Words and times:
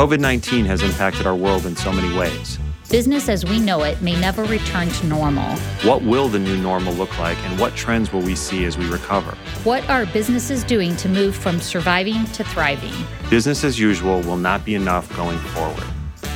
COVID 0.00 0.18
19 0.18 0.64
has 0.64 0.80
impacted 0.80 1.26
our 1.26 1.36
world 1.36 1.66
in 1.66 1.76
so 1.76 1.92
many 1.92 2.16
ways. 2.16 2.58
Business 2.88 3.28
as 3.28 3.44
we 3.44 3.58
know 3.58 3.82
it 3.82 4.00
may 4.00 4.18
never 4.18 4.44
return 4.44 4.88
to 4.88 5.06
normal. 5.06 5.54
What 5.82 6.00
will 6.00 6.26
the 6.26 6.38
new 6.38 6.56
normal 6.56 6.94
look 6.94 7.18
like, 7.18 7.36
and 7.44 7.60
what 7.60 7.76
trends 7.76 8.10
will 8.10 8.22
we 8.22 8.34
see 8.34 8.64
as 8.64 8.78
we 8.78 8.86
recover? 8.86 9.36
What 9.62 9.86
are 9.90 10.06
businesses 10.06 10.64
doing 10.64 10.96
to 10.96 11.08
move 11.10 11.36
from 11.36 11.60
surviving 11.60 12.24
to 12.28 12.44
thriving? 12.44 12.94
Business 13.28 13.62
as 13.62 13.78
usual 13.78 14.22
will 14.22 14.38
not 14.38 14.64
be 14.64 14.74
enough 14.74 15.14
going 15.14 15.36
forward. 15.38 15.84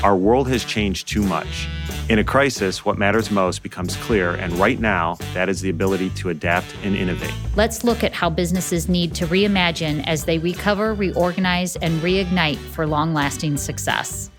Our 0.04 0.14
world 0.14 0.48
has 0.48 0.66
changed 0.66 1.08
too 1.08 1.22
much. 1.22 1.66
In 2.10 2.18
a 2.18 2.24
crisis, 2.24 2.84
what 2.84 2.98
matters 2.98 3.30
most 3.30 3.62
becomes 3.62 3.96
clear, 3.96 4.34
and 4.34 4.52
right 4.58 4.78
now, 4.78 5.14
that 5.32 5.48
is 5.48 5.62
the 5.62 5.70
ability 5.70 6.10
to 6.10 6.28
adapt 6.28 6.76
and 6.82 6.94
innovate. 6.94 7.32
Let's 7.56 7.84
look 7.84 8.04
at 8.04 8.12
how 8.12 8.28
businesses 8.28 8.86
need 8.86 9.14
to 9.14 9.26
reimagine 9.26 10.06
as 10.06 10.26
they 10.26 10.36
recover, 10.36 10.92
reorganize, 10.92 11.76
and 11.76 12.02
reignite 12.02 12.58
for 12.58 12.86
long 12.86 13.14
lasting 13.14 13.56
success. 13.56 14.30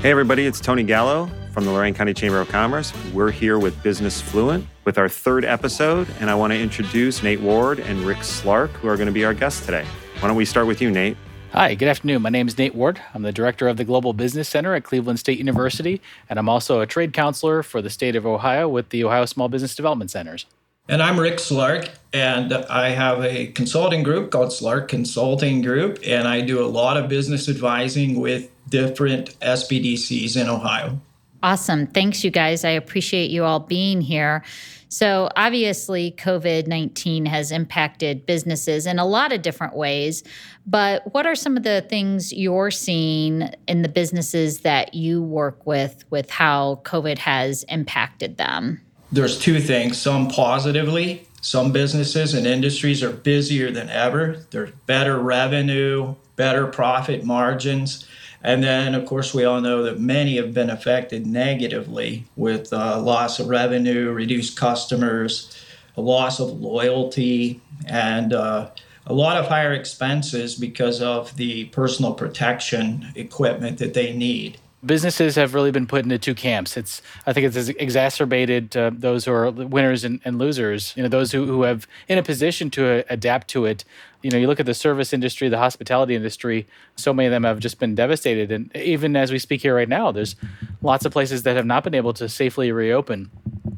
Hey, 0.00 0.12
everybody, 0.12 0.46
it's 0.46 0.60
Tony 0.60 0.84
Gallo 0.84 1.28
from 1.52 1.64
the 1.64 1.72
Lorain 1.72 1.92
County 1.92 2.14
Chamber 2.14 2.40
of 2.40 2.48
Commerce. 2.48 2.92
We're 3.12 3.32
here 3.32 3.58
with 3.58 3.82
Business 3.82 4.20
Fluent 4.20 4.64
with 4.84 4.96
our 4.96 5.08
third 5.08 5.44
episode, 5.44 6.06
and 6.20 6.30
I 6.30 6.36
want 6.36 6.52
to 6.52 6.58
introduce 6.60 7.20
Nate 7.20 7.40
Ward 7.40 7.80
and 7.80 8.02
Rick 8.02 8.18
Slark, 8.18 8.68
who 8.74 8.86
are 8.86 8.94
going 8.94 9.06
to 9.08 9.12
be 9.12 9.24
our 9.24 9.34
guests 9.34 9.66
today. 9.66 9.84
Why 10.20 10.28
don't 10.28 10.36
we 10.36 10.44
start 10.44 10.68
with 10.68 10.80
you, 10.80 10.88
Nate? 10.88 11.16
Hi, 11.52 11.74
good 11.74 11.88
afternoon. 11.88 12.22
My 12.22 12.30
name 12.30 12.46
is 12.46 12.56
Nate 12.56 12.76
Ward. 12.76 13.00
I'm 13.12 13.22
the 13.22 13.32
director 13.32 13.66
of 13.66 13.76
the 13.76 13.82
Global 13.82 14.12
Business 14.12 14.48
Center 14.48 14.72
at 14.76 14.84
Cleveland 14.84 15.18
State 15.18 15.38
University, 15.38 16.00
and 16.28 16.38
I'm 16.38 16.48
also 16.48 16.80
a 16.80 16.86
trade 16.86 17.12
counselor 17.12 17.64
for 17.64 17.82
the 17.82 17.90
state 17.90 18.14
of 18.14 18.24
Ohio 18.24 18.68
with 18.68 18.90
the 18.90 19.02
Ohio 19.02 19.24
Small 19.24 19.48
Business 19.48 19.74
Development 19.74 20.08
Centers. 20.12 20.46
And 20.88 21.02
I'm 21.02 21.18
Rick 21.18 21.38
Slark, 21.38 21.90
and 22.12 22.52
I 22.52 22.90
have 22.90 23.24
a 23.24 23.48
consulting 23.48 24.04
group 24.04 24.30
called 24.30 24.50
Slark 24.50 24.86
Consulting 24.86 25.60
Group, 25.60 25.98
and 26.06 26.28
I 26.28 26.40
do 26.40 26.64
a 26.64 26.68
lot 26.68 26.96
of 26.96 27.08
business 27.08 27.48
advising 27.48 28.20
with 28.20 28.48
different 28.68 29.36
SBDCs 29.40 30.40
in 30.40 30.48
Ohio. 30.48 31.00
Awesome. 31.42 31.88
Thanks, 31.88 32.22
you 32.22 32.30
guys. 32.30 32.64
I 32.64 32.70
appreciate 32.70 33.28
you 33.28 33.42
all 33.42 33.58
being 33.58 34.00
here. 34.00 34.44
So, 34.92 35.28
obviously, 35.36 36.10
COVID 36.18 36.66
19 36.66 37.24
has 37.26 37.52
impacted 37.52 38.26
businesses 38.26 38.86
in 38.86 38.98
a 38.98 39.06
lot 39.06 39.32
of 39.32 39.40
different 39.40 39.76
ways. 39.76 40.24
But 40.66 41.14
what 41.14 41.26
are 41.26 41.36
some 41.36 41.56
of 41.56 41.62
the 41.62 41.86
things 41.88 42.32
you're 42.32 42.72
seeing 42.72 43.50
in 43.68 43.82
the 43.82 43.88
businesses 43.88 44.60
that 44.60 44.92
you 44.92 45.22
work 45.22 45.64
with, 45.64 46.04
with 46.10 46.28
how 46.28 46.80
COVID 46.84 47.18
has 47.18 47.62
impacted 47.68 48.36
them? 48.36 48.80
There's 49.12 49.38
two 49.38 49.60
things 49.60 49.96
some 49.96 50.28
positively. 50.28 51.24
Some 51.40 51.70
businesses 51.70 52.34
and 52.34 52.44
industries 52.44 53.00
are 53.02 53.12
busier 53.12 53.70
than 53.70 53.88
ever. 53.90 54.44
There's 54.50 54.72
better 54.86 55.20
revenue, 55.20 56.16
better 56.34 56.66
profit 56.66 57.24
margins. 57.24 58.06
And 58.42 58.64
then, 58.64 58.94
of 58.94 59.04
course, 59.04 59.34
we 59.34 59.44
all 59.44 59.60
know 59.60 59.82
that 59.82 60.00
many 60.00 60.36
have 60.36 60.54
been 60.54 60.70
affected 60.70 61.26
negatively 61.26 62.24
with 62.36 62.72
uh, 62.72 63.00
loss 63.00 63.38
of 63.38 63.48
revenue, 63.48 64.10
reduced 64.12 64.56
customers, 64.56 65.54
a 65.96 66.00
loss 66.00 66.40
of 66.40 66.60
loyalty, 66.60 67.60
and 67.86 68.32
uh, 68.32 68.70
a 69.06 69.12
lot 69.12 69.36
of 69.36 69.46
higher 69.48 69.72
expenses 69.72 70.54
because 70.54 71.02
of 71.02 71.36
the 71.36 71.66
personal 71.66 72.14
protection 72.14 73.12
equipment 73.14 73.78
that 73.78 73.92
they 73.94 74.12
need 74.12 74.58
businesses 74.84 75.36
have 75.36 75.54
really 75.54 75.70
been 75.70 75.86
put 75.86 76.04
into 76.04 76.18
two 76.18 76.34
camps. 76.34 76.76
It's 76.76 77.02
I 77.26 77.32
think 77.32 77.54
it's 77.54 77.68
exacerbated 77.68 78.76
uh, 78.76 78.90
those 78.92 79.24
who 79.24 79.32
are 79.32 79.50
winners 79.50 80.04
and, 80.04 80.20
and, 80.24 80.38
losers. 80.38 80.94
You 80.96 81.02
know, 81.02 81.08
those 81.08 81.32
who, 81.32 81.46
who 81.46 81.62
have 81.62 81.86
in 82.08 82.18
a 82.18 82.22
position 82.22 82.70
to 82.70 83.00
uh, 83.00 83.02
adapt 83.08 83.48
to 83.48 83.66
it. 83.66 83.84
You 84.22 84.30
know, 84.30 84.38
you 84.38 84.46
look 84.46 84.60
at 84.60 84.66
the 84.66 84.74
service 84.74 85.12
industry, 85.12 85.48
the 85.48 85.58
hospitality 85.58 86.14
industry. 86.14 86.66
So 86.96 87.14
many 87.14 87.26
of 87.26 87.32
them 87.32 87.44
have 87.44 87.58
just 87.58 87.78
been 87.78 87.94
devastated, 87.94 88.52
and 88.52 88.74
even 88.76 89.16
as 89.16 89.32
we 89.32 89.38
speak 89.38 89.62
here 89.62 89.74
right 89.74 89.88
now, 89.88 90.12
there's 90.12 90.36
lots 90.82 91.04
of 91.04 91.12
places 91.12 91.42
that 91.44 91.56
have 91.56 91.66
not 91.66 91.84
been 91.84 91.94
able 91.94 92.12
to 92.14 92.28
safely 92.28 92.70
reopen. 92.72 93.30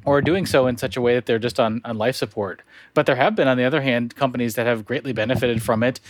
Or 0.04 0.20
doing 0.20 0.46
so 0.46 0.66
in 0.66 0.78
such 0.78 0.96
a 0.96 1.00
way 1.00 1.14
that 1.14 1.26
they're 1.26 1.38
just 1.38 1.60
on, 1.60 1.80
on 1.84 1.96
life 1.96 2.16
support. 2.16 2.62
But 2.92 3.06
there 3.06 3.14
have 3.14 3.36
been, 3.36 3.46
on 3.46 3.56
the 3.56 3.62
other 3.62 3.82
hand, 3.82 4.16
companies 4.16 4.56
that 4.56 4.66
have 4.66 4.84
greatly 4.84 5.12
benefited 5.12 5.62
from 5.62 5.84
it 5.84 6.00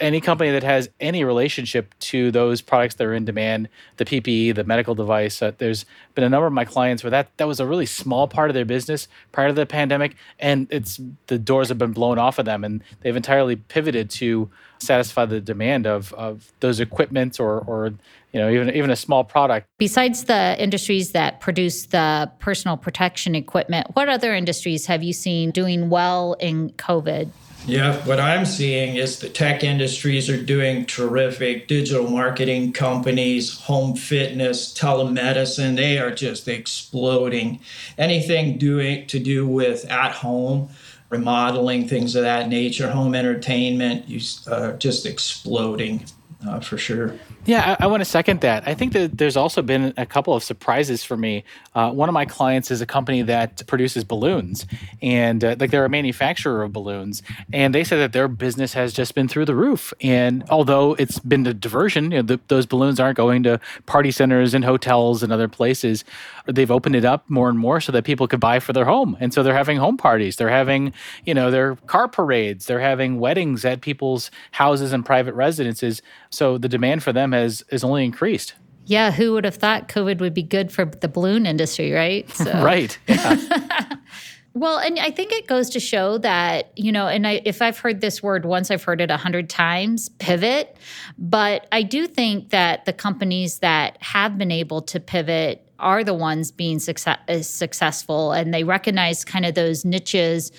any 0.00 0.20
company 0.20 0.50
that 0.50 0.62
has 0.62 0.88
any 1.00 1.24
relationship 1.24 1.94
to 1.98 2.30
those 2.30 2.60
products 2.60 2.96
that 2.96 3.06
are 3.06 3.14
in 3.14 3.24
demand, 3.24 3.68
the 3.96 4.04
PPE, 4.04 4.54
the 4.54 4.64
medical 4.64 4.94
device. 4.94 5.40
Uh, 5.40 5.52
there's 5.58 5.86
been 6.14 6.24
a 6.24 6.28
number 6.28 6.46
of 6.46 6.52
my 6.52 6.64
clients 6.64 7.02
where 7.02 7.10
that 7.10 7.36
that 7.36 7.46
was 7.46 7.60
a 7.60 7.66
really 7.66 7.86
small 7.86 8.26
part 8.28 8.50
of 8.50 8.54
their 8.54 8.64
business 8.64 9.08
prior 9.32 9.48
to 9.48 9.54
the 9.54 9.66
pandemic, 9.66 10.16
and 10.38 10.66
it's 10.70 11.00
the 11.26 11.38
doors 11.38 11.68
have 11.68 11.78
been 11.78 11.92
blown 11.92 12.18
off 12.18 12.38
of 12.38 12.44
them, 12.44 12.64
and 12.64 12.82
they've 13.00 13.16
entirely 13.16 13.56
pivoted 13.56 14.10
to 14.10 14.50
satisfy 14.78 15.24
the 15.24 15.40
demand 15.40 15.86
of 15.86 16.12
of 16.14 16.52
those 16.60 16.80
equipment 16.80 17.40
or 17.40 17.60
or 17.60 17.94
you 18.32 18.40
know 18.40 18.50
even 18.50 18.70
even 18.70 18.90
a 18.90 18.96
small 18.96 19.24
product. 19.24 19.66
Besides 19.78 20.24
the 20.24 20.60
industries 20.62 21.12
that 21.12 21.40
produce 21.40 21.86
the 21.86 22.30
personal 22.38 22.76
protection 22.76 23.34
equipment, 23.34 23.88
what 23.94 24.08
other 24.08 24.34
industries 24.34 24.86
have 24.86 25.02
you 25.02 25.12
seen 25.12 25.50
doing 25.50 25.90
well 25.90 26.34
in 26.34 26.70
COVID? 26.70 27.30
Yeah, 27.66 27.96
what 28.06 28.20
I'm 28.20 28.44
seeing 28.44 28.96
is 28.96 29.20
the 29.20 29.30
tech 29.30 29.64
industries 29.64 30.28
are 30.28 30.42
doing 30.42 30.84
terrific. 30.84 31.66
Digital 31.66 32.06
marketing 32.06 32.74
companies, 32.74 33.58
home 33.58 33.96
fitness, 33.96 34.74
telemedicine, 34.74 35.74
they 35.74 35.98
are 35.98 36.10
just 36.10 36.46
exploding. 36.46 37.60
Anything 37.96 38.58
doing 38.58 39.06
to 39.06 39.18
do 39.18 39.46
with 39.46 39.90
at 39.90 40.12
home, 40.12 40.68
remodeling, 41.08 41.88
things 41.88 42.14
of 42.14 42.22
that 42.24 42.50
nature, 42.50 42.90
home 42.90 43.14
entertainment, 43.14 44.06
you, 44.10 44.20
uh, 44.46 44.72
just 44.72 45.06
exploding 45.06 46.04
uh, 46.46 46.60
for 46.60 46.76
sure. 46.76 47.18
Yeah, 47.46 47.76
I, 47.78 47.84
I 47.84 47.86
want 47.88 48.00
to 48.00 48.06
second 48.06 48.40
that. 48.40 48.66
I 48.66 48.72
think 48.72 48.94
that 48.94 49.18
there's 49.18 49.36
also 49.36 49.60
been 49.60 49.92
a 49.98 50.06
couple 50.06 50.34
of 50.34 50.42
surprises 50.42 51.04
for 51.04 51.14
me. 51.14 51.44
Uh, 51.74 51.90
one 51.90 52.08
of 52.08 52.14
my 52.14 52.24
clients 52.24 52.70
is 52.70 52.80
a 52.80 52.86
company 52.86 53.20
that 53.20 53.66
produces 53.66 54.02
balloons, 54.02 54.64
and 55.02 55.44
uh, 55.44 55.54
like 55.58 55.70
they're 55.70 55.84
a 55.84 55.90
manufacturer 55.90 56.62
of 56.62 56.72
balloons, 56.72 57.22
and 57.52 57.74
they 57.74 57.84
said 57.84 57.98
that 57.98 58.14
their 58.14 58.28
business 58.28 58.72
has 58.72 58.94
just 58.94 59.14
been 59.14 59.28
through 59.28 59.44
the 59.44 59.54
roof. 59.54 59.92
And 60.00 60.42
although 60.48 60.94
it's 60.94 61.18
been 61.18 61.46
a 61.46 61.52
diversion, 61.52 62.12
you 62.12 62.18
know, 62.18 62.22
the, 62.22 62.40
those 62.48 62.64
balloons 62.64 62.98
aren't 62.98 63.18
going 63.18 63.42
to 63.42 63.60
party 63.84 64.10
centers 64.10 64.54
and 64.54 64.64
hotels 64.64 65.22
and 65.22 65.30
other 65.30 65.48
places. 65.48 66.04
They've 66.46 66.70
opened 66.70 66.96
it 66.96 67.04
up 67.04 67.28
more 67.28 67.50
and 67.50 67.58
more 67.58 67.80
so 67.80 67.92
that 67.92 68.04
people 68.04 68.26
could 68.26 68.40
buy 68.40 68.58
for 68.58 68.72
their 68.72 68.86
home, 68.86 69.18
and 69.20 69.34
so 69.34 69.42
they're 69.42 69.54
having 69.54 69.76
home 69.76 69.98
parties. 69.98 70.36
They're 70.36 70.48
having, 70.48 70.94
you 71.26 71.34
know, 71.34 71.50
their 71.50 71.76
car 71.76 72.08
parades. 72.08 72.64
They're 72.66 72.80
having 72.80 73.18
weddings 73.20 73.66
at 73.66 73.82
people's 73.82 74.30
houses 74.52 74.94
and 74.94 75.04
private 75.04 75.34
residences. 75.34 76.00
So 76.30 76.56
the 76.56 76.68
demand 76.68 77.02
for 77.02 77.12
them 77.12 77.33
has 77.34 77.64
has 77.70 77.84
only 77.84 78.04
increased. 78.04 78.54
Yeah, 78.86 79.10
who 79.10 79.32
would 79.32 79.44
have 79.44 79.54
thought 79.54 79.88
COVID 79.88 80.20
would 80.20 80.34
be 80.34 80.42
good 80.42 80.70
for 80.70 80.84
the 80.84 81.08
balloon 81.08 81.46
industry, 81.46 81.92
right? 81.92 82.28
So. 82.30 82.52
right. 82.62 82.96
Yeah. 83.08 83.38
well, 84.54 84.78
and 84.78 84.98
I 84.98 85.10
think 85.10 85.32
it 85.32 85.46
goes 85.46 85.70
to 85.70 85.80
show 85.80 86.18
that, 86.18 86.70
you 86.76 86.92
know, 86.92 87.08
and 87.08 87.26
I, 87.26 87.40
if 87.44 87.62
I've 87.62 87.78
heard 87.78 88.02
this 88.02 88.22
word 88.22 88.44
once, 88.44 88.70
I've 88.70 88.84
heard 88.84 89.00
it 89.00 89.10
a 89.10 89.16
hundred 89.16 89.48
times 89.48 90.10
pivot. 90.18 90.76
But 91.16 91.66
I 91.72 91.82
do 91.82 92.06
think 92.06 92.50
that 92.50 92.84
the 92.84 92.92
companies 92.92 93.60
that 93.60 93.96
have 94.02 94.36
been 94.36 94.50
able 94.50 94.82
to 94.82 95.00
pivot 95.00 95.66
are 95.78 96.04
the 96.04 96.14
ones 96.14 96.52
being 96.52 96.78
success, 96.78 97.18
uh, 97.28 97.42
successful 97.42 98.32
and 98.32 98.54
they 98.54 98.64
recognize 98.64 99.24
kind 99.24 99.44
of 99.44 99.54
those 99.54 99.84
niches 99.84 100.52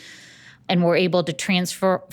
and 0.68 0.84
were 0.84 0.96
able 0.96 1.24
to 1.24 1.34
transfer 1.34 2.04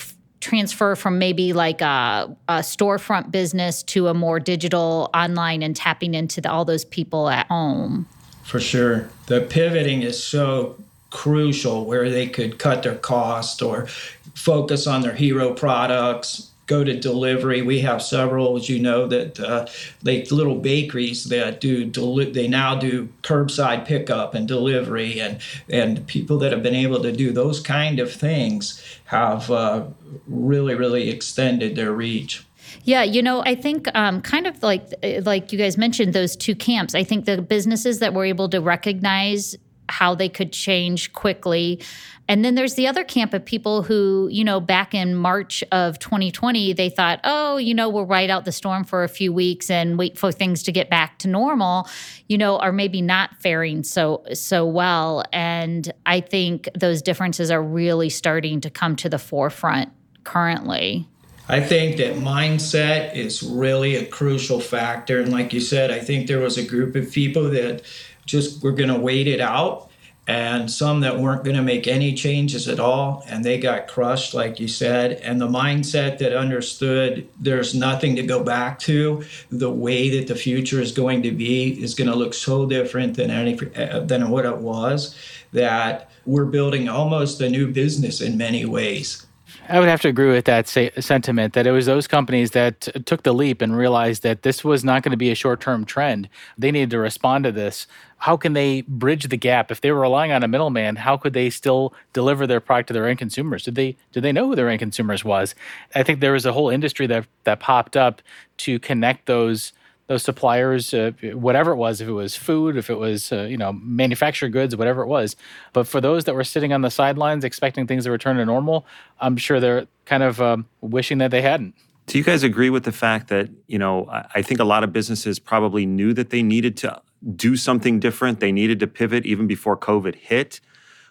transfer 0.43 0.95
from 0.95 1.17
maybe 1.17 1.53
like 1.53 1.81
a, 1.81 2.35
a, 2.49 2.59
storefront 2.59 3.31
business 3.31 3.81
to 3.81 4.09
a 4.09 4.13
more 4.13 4.39
digital 4.39 5.09
online 5.13 5.63
and 5.63 5.75
tapping 5.75 6.13
into 6.13 6.41
the, 6.41 6.51
all 6.51 6.65
those 6.65 6.83
people 6.85 7.29
at 7.29 7.47
home. 7.47 8.05
For 8.43 8.59
sure. 8.59 9.09
The 9.27 9.41
pivoting 9.41 10.01
is 10.01 10.21
so 10.21 10.75
crucial 11.09 11.85
where 11.85 12.09
they 12.09 12.27
could 12.27 12.59
cut 12.59 12.83
their 12.83 12.95
cost 12.95 13.61
or 13.61 13.87
focus 14.35 14.85
on 14.85 15.01
their 15.01 15.15
hero 15.15 15.53
products 15.53 16.49
go 16.67 16.83
to 16.83 16.97
delivery. 16.97 17.61
We 17.61 17.81
have 17.81 18.01
several, 18.01 18.55
as 18.57 18.69
you 18.69 18.79
know, 18.79 19.07
that 19.07 19.39
uh, 19.39 19.67
like 20.03 20.31
little 20.31 20.55
bakeries 20.55 21.25
that 21.25 21.59
do 21.59 21.85
deli- 21.85 22.31
they 22.31 22.47
now 22.47 22.75
do 22.75 23.09
curbside 23.21 23.85
pickup 23.85 24.33
and 24.33 24.47
delivery, 24.47 25.19
and 25.19 25.39
and 25.69 26.05
people 26.07 26.37
that 26.39 26.51
have 26.51 26.63
been 26.63 26.75
able 26.75 27.01
to 27.01 27.11
do 27.11 27.31
those 27.31 27.59
kind 27.59 27.99
of 27.99 28.11
things 28.11 28.81
have 29.05 29.51
uh, 29.51 29.85
really 30.27 30.75
really 30.75 31.09
extended 31.09 31.75
their 31.75 31.91
reach. 31.91 32.45
Yeah, 32.83 33.03
you 33.03 33.21
know, 33.21 33.43
I 33.45 33.55
think 33.55 33.87
um, 33.95 34.21
kind 34.21 34.47
of 34.47 34.61
like 34.63 34.93
like 35.23 35.51
you 35.51 35.57
guys 35.57 35.77
mentioned 35.77 36.13
those 36.13 36.35
two 36.35 36.55
camps. 36.55 36.95
I 36.95 37.03
think 37.03 37.25
the 37.25 37.41
businesses 37.41 37.99
that 37.99 38.13
were 38.13 38.25
able 38.25 38.49
to 38.49 38.59
recognize 38.61 39.55
how 39.89 40.15
they 40.15 40.29
could 40.29 40.51
change 40.51 41.13
quickly 41.13 41.79
and 42.27 42.45
then 42.45 42.55
there's 42.55 42.75
the 42.75 42.87
other 42.87 43.03
camp 43.03 43.33
of 43.33 43.43
people 43.43 43.83
who, 43.83 44.29
you 44.31 44.43
know, 44.43 44.61
back 44.61 44.93
in 44.93 45.13
March 45.13 45.63
of 45.71 45.99
2020, 45.99 46.71
they 46.73 46.89
thought, 46.89 47.19
oh, 47.25 47.57
you 47.57 47.73
know, 47.73 47.89
we'll 47.89 48.05
ride 48.05 48.29
out 48.29 48.45
the 48.45 48.51
storm 48.51 48.85
for 48.85 49.03
a 49.03 49.09
few 49.09 49.33
weeks 49.33 49.69
and 49.69 49.97
wait 49.97 50.17
for 50.17 50.31
things 50.31 50.63
to 50.63 50.71
get 50.71 50.89
back 50.89 51.19
to 51.19 51.27
normal, 51.27 51.87
you 52.29 52.37
know, 52.37 52.57
are 52.59 52.71
maybe 52.71 53.01
not 53.01 53.35
faring 53.41 53.83
so 53.83 54.23
so 54.33 54.65
well. 54.65 55.23
And 55.33 55.91
I 56.05 56.21
think 56.21 56.69
those 56.75 57.01
differences 57.01 57.51
are 57.51 57.61
really 57.61 58.09
starting 58.09 58.61
to 58.61 58.69
come 58.69 58.95
to 58.97 59.09
the 59.09 59.19
forefront 59.19 59.91
currently. 60.23 61.07
I 61.49 61.59
think 61.59 61.97
that 61.97 62.15
mindset 62.15 63.15
is 63.15 63.43
really 63.43 63.97
a 63.97 64.05
crucial 64.05 64.61
factor. 64.61 65.19
And 65.19 65.29
like 65.29 65.51
you 65.51 65.59
said, 65.59 65.91
I 65.91 65.99
think 65.99 66.27
there 66.27 66.39
was 66.39 66.57
a 66.57 66.65
group 66.65 66.95
of 66.95 67.11
people 67.11 67.49
that 67.49 67.81
just 68.25 68.63
were 68.63 68.71
going 68.71 68.87
to 68.87 68.97
wait 68.97 69.27
it 69.27 69.41
out 69.41 69.89
and 70.25 70.71
some 70.71 71.01
that 71.01 71.19
weren't 71.19 71.43
going 71.43 71.55
to 71.55 71.61
make 71.61 71.85
any 71.85 72.13
changes 72.13 72.69
at 72.69 72.79
all 72.79 73.25
and 73.27 73.43
they 73.43 73.57
got 73.57 73.87
crushed 73.87 74.33
like 74.33 74.59
you 74.59 74.67
said. 74.67 75.13
And 75.13 75.41
the 75.41 75.47
mindset 75.47 76.17
that 76.19 76.33
understood 76.33 77.27
there's 77.39 77.75
nothing 77.75 78.15
to 78.15 78.23
go 78.23 78.43
back 78.43 78.79
to 78.79 79.23
the 79.51 79.71
way 79.71 80.09
that 80.17 80.27
the 80.27 80.35
future 80.35 80.79
is 80.79 80.93
going 80.93 81.23
to 81.23 81.31
be 81.31 81.81
is 81.83 81.93
going 81.93 82.09
to 82.09 82.15
look 82.15 82.33
so 82.33 82.65
different 82.65 83.17
than 83.17 83.29
any 83.29 83.59
uh, 83.75 83.99
than 83.99 84.29
what 84.29 84.45
it 84.45 84.57
was 84.57 85.15
that 85.51 86.09
we're 86.25 86.45
building 86.45 86.87
almost 86.87 87.41
a 87.41 87.49
new 87.49 87.67
business 87.67 88.21
in 88.21 88.37
many 88.37 88.65
ways 88.65 89.22
I 89.69 89.79
would 89.79 89.87
have 89.87 90.01
to 90.01 90.07
agree 90.07 90.29
with 90.29 90.45
that 90.45 90.67
say, 90.67 90.91
sentiment 90.99 91.53
that 91.53 91.65
it 91.65 91.71
was 91.71 91.85
those 91.85 92.07
companies 92.07 92.51
that 92.51 92.81
t- 92.81 92.91
took 92.91 93.23
the 93.23 93.33
leap 93.33 93.61
and 93.61 93.75
realized 93.77 94.21
that 94.23 94.43
this 94.43 94.63
was 94.63 94.83
not 94.83 95.03
going 95.03 95.11
to 95.11 95.17
be 95.17 95.31
a 95.31 95.35
short 95.35 95.61
term 95.61 95.85
trend. 95.85 96.29
They 96.57 96.71
needed 96.71 96.89
to 96.91 96.99
respond 96.99 97.45
to 97.45 97.51
this. 97.51 97.87
How 98.17 98.37
can 98.37 98.53
they 98.53 98.81
bridge 98.81 99.27
the 99.29 99.37
gap? 99.37 99.71
If 99.71 99.81
they 99.81 99.91
were 99.91 100.01
relying 100.01 100.31
on 100.31 100.43
a 100.43 100.47
middleman, 100.47 100.97
how 100.97 101.17
could 101.17 101.33
they 101.33 101.49
still 101.49 101.93
deliver 102.13 102.45
their 102.45 102.59
product 102.59 102.87
to 102.87 102.93
their 102.93 103.07
end 103.07 103.19
consumers? 103.19 103.63
Did 103.63 103.75
they 103.75 103.95
did 104.11 104.23
they 104.23 104.31
know 104.31 104.47
who 104.47 104.55
their 104.55 104.69
end 104.69 104.79
consumers 104.79 105.23
was? 105.23 105.55
I 105.95 106.03
think 106.03 106.19
there 106.19 106.33
was 106.33 106.45
a 106.45 106.53
whole 106.53 106.69
industry 106.69 107.07
that 107.07 107.27
that 107.45 107.59
popped 107.59 107.95
up 107.95 108.21
to 108.57 108.79
connect 108.79 109.25
those 109.25 109.73
those 110.13 110.23
suppliers, 110.23 110.93
uh, 110.93 111.11
whatever 111.33 111.71
it 111.71 111.75
was, 111.75 111.99
if 111.99 112.07
it 112.07 112.13
was 112.13 112.35
food, 112.35 112.77
if 112.77 112.89
it 112.89 112.97
was 112.97 113.31
uh, 113.31 113.43
you 113.43 113.57
know 113.57 113.73
manufactured 113.73 114.49
goods, 114.49 114.75
whatever 114.75 115.01
it 115.01 115.07
was. 115.07 115.35
But 115.73 115.87
for 115.87 115.99
those 115.99 116.25
that 116.25 116.35
were 116.35 116.43
sitting 116.43 116.71
on 116.71 116.81
the 116.81 116.91
sidelines 116.91 117.43
expecting 117.43 117.87
things 117.87 118.03
to 118.05 118.11
return 118.11 118.37
to 118.37 118.45
normal, 118.45 118.85
I'm 119.19 119.37
sure 119.37 119.59
they're 119.59 119.87
kind 120.05 120.23
of 120.23 120.39
um, 120.39 120.67
wishing 120.81 121.17
that 121.17 121.31
they 121.31 121.41
hadn't. 121.41 121.73
Do 122.05 122.17
you 122.17 122.23
guys 122.23 122.43
agree 122.43 122.69
with 122.69 122.83
the 122.83 122.91
fact 122.91 123.29
that 123.29 123.49
you 123.67 123.79
know 123.79 124.07
I 124.09 124.41
think 124.43 124.59
a 124.59 124.65
lot 124.65 124.83
of 124.83 124.93
businesses 124.93 125.39
probably 125.39 125.85
knew 125.85 126.13
that 126.13 126.29
they 126.29 126.43
needed 126.43 126.77
to 126.77 127.01
do 127.35 127.55
something 127.55 127.99
different, 127.99 128.39
they 128.39 128.51
needed 128.51 128.79
to 128.81 128.87
pivot 128.87 129.25
even 129.25 129.47
before 129.47 129.75
COVID 129.75 130.15
hit, 130.15 130.59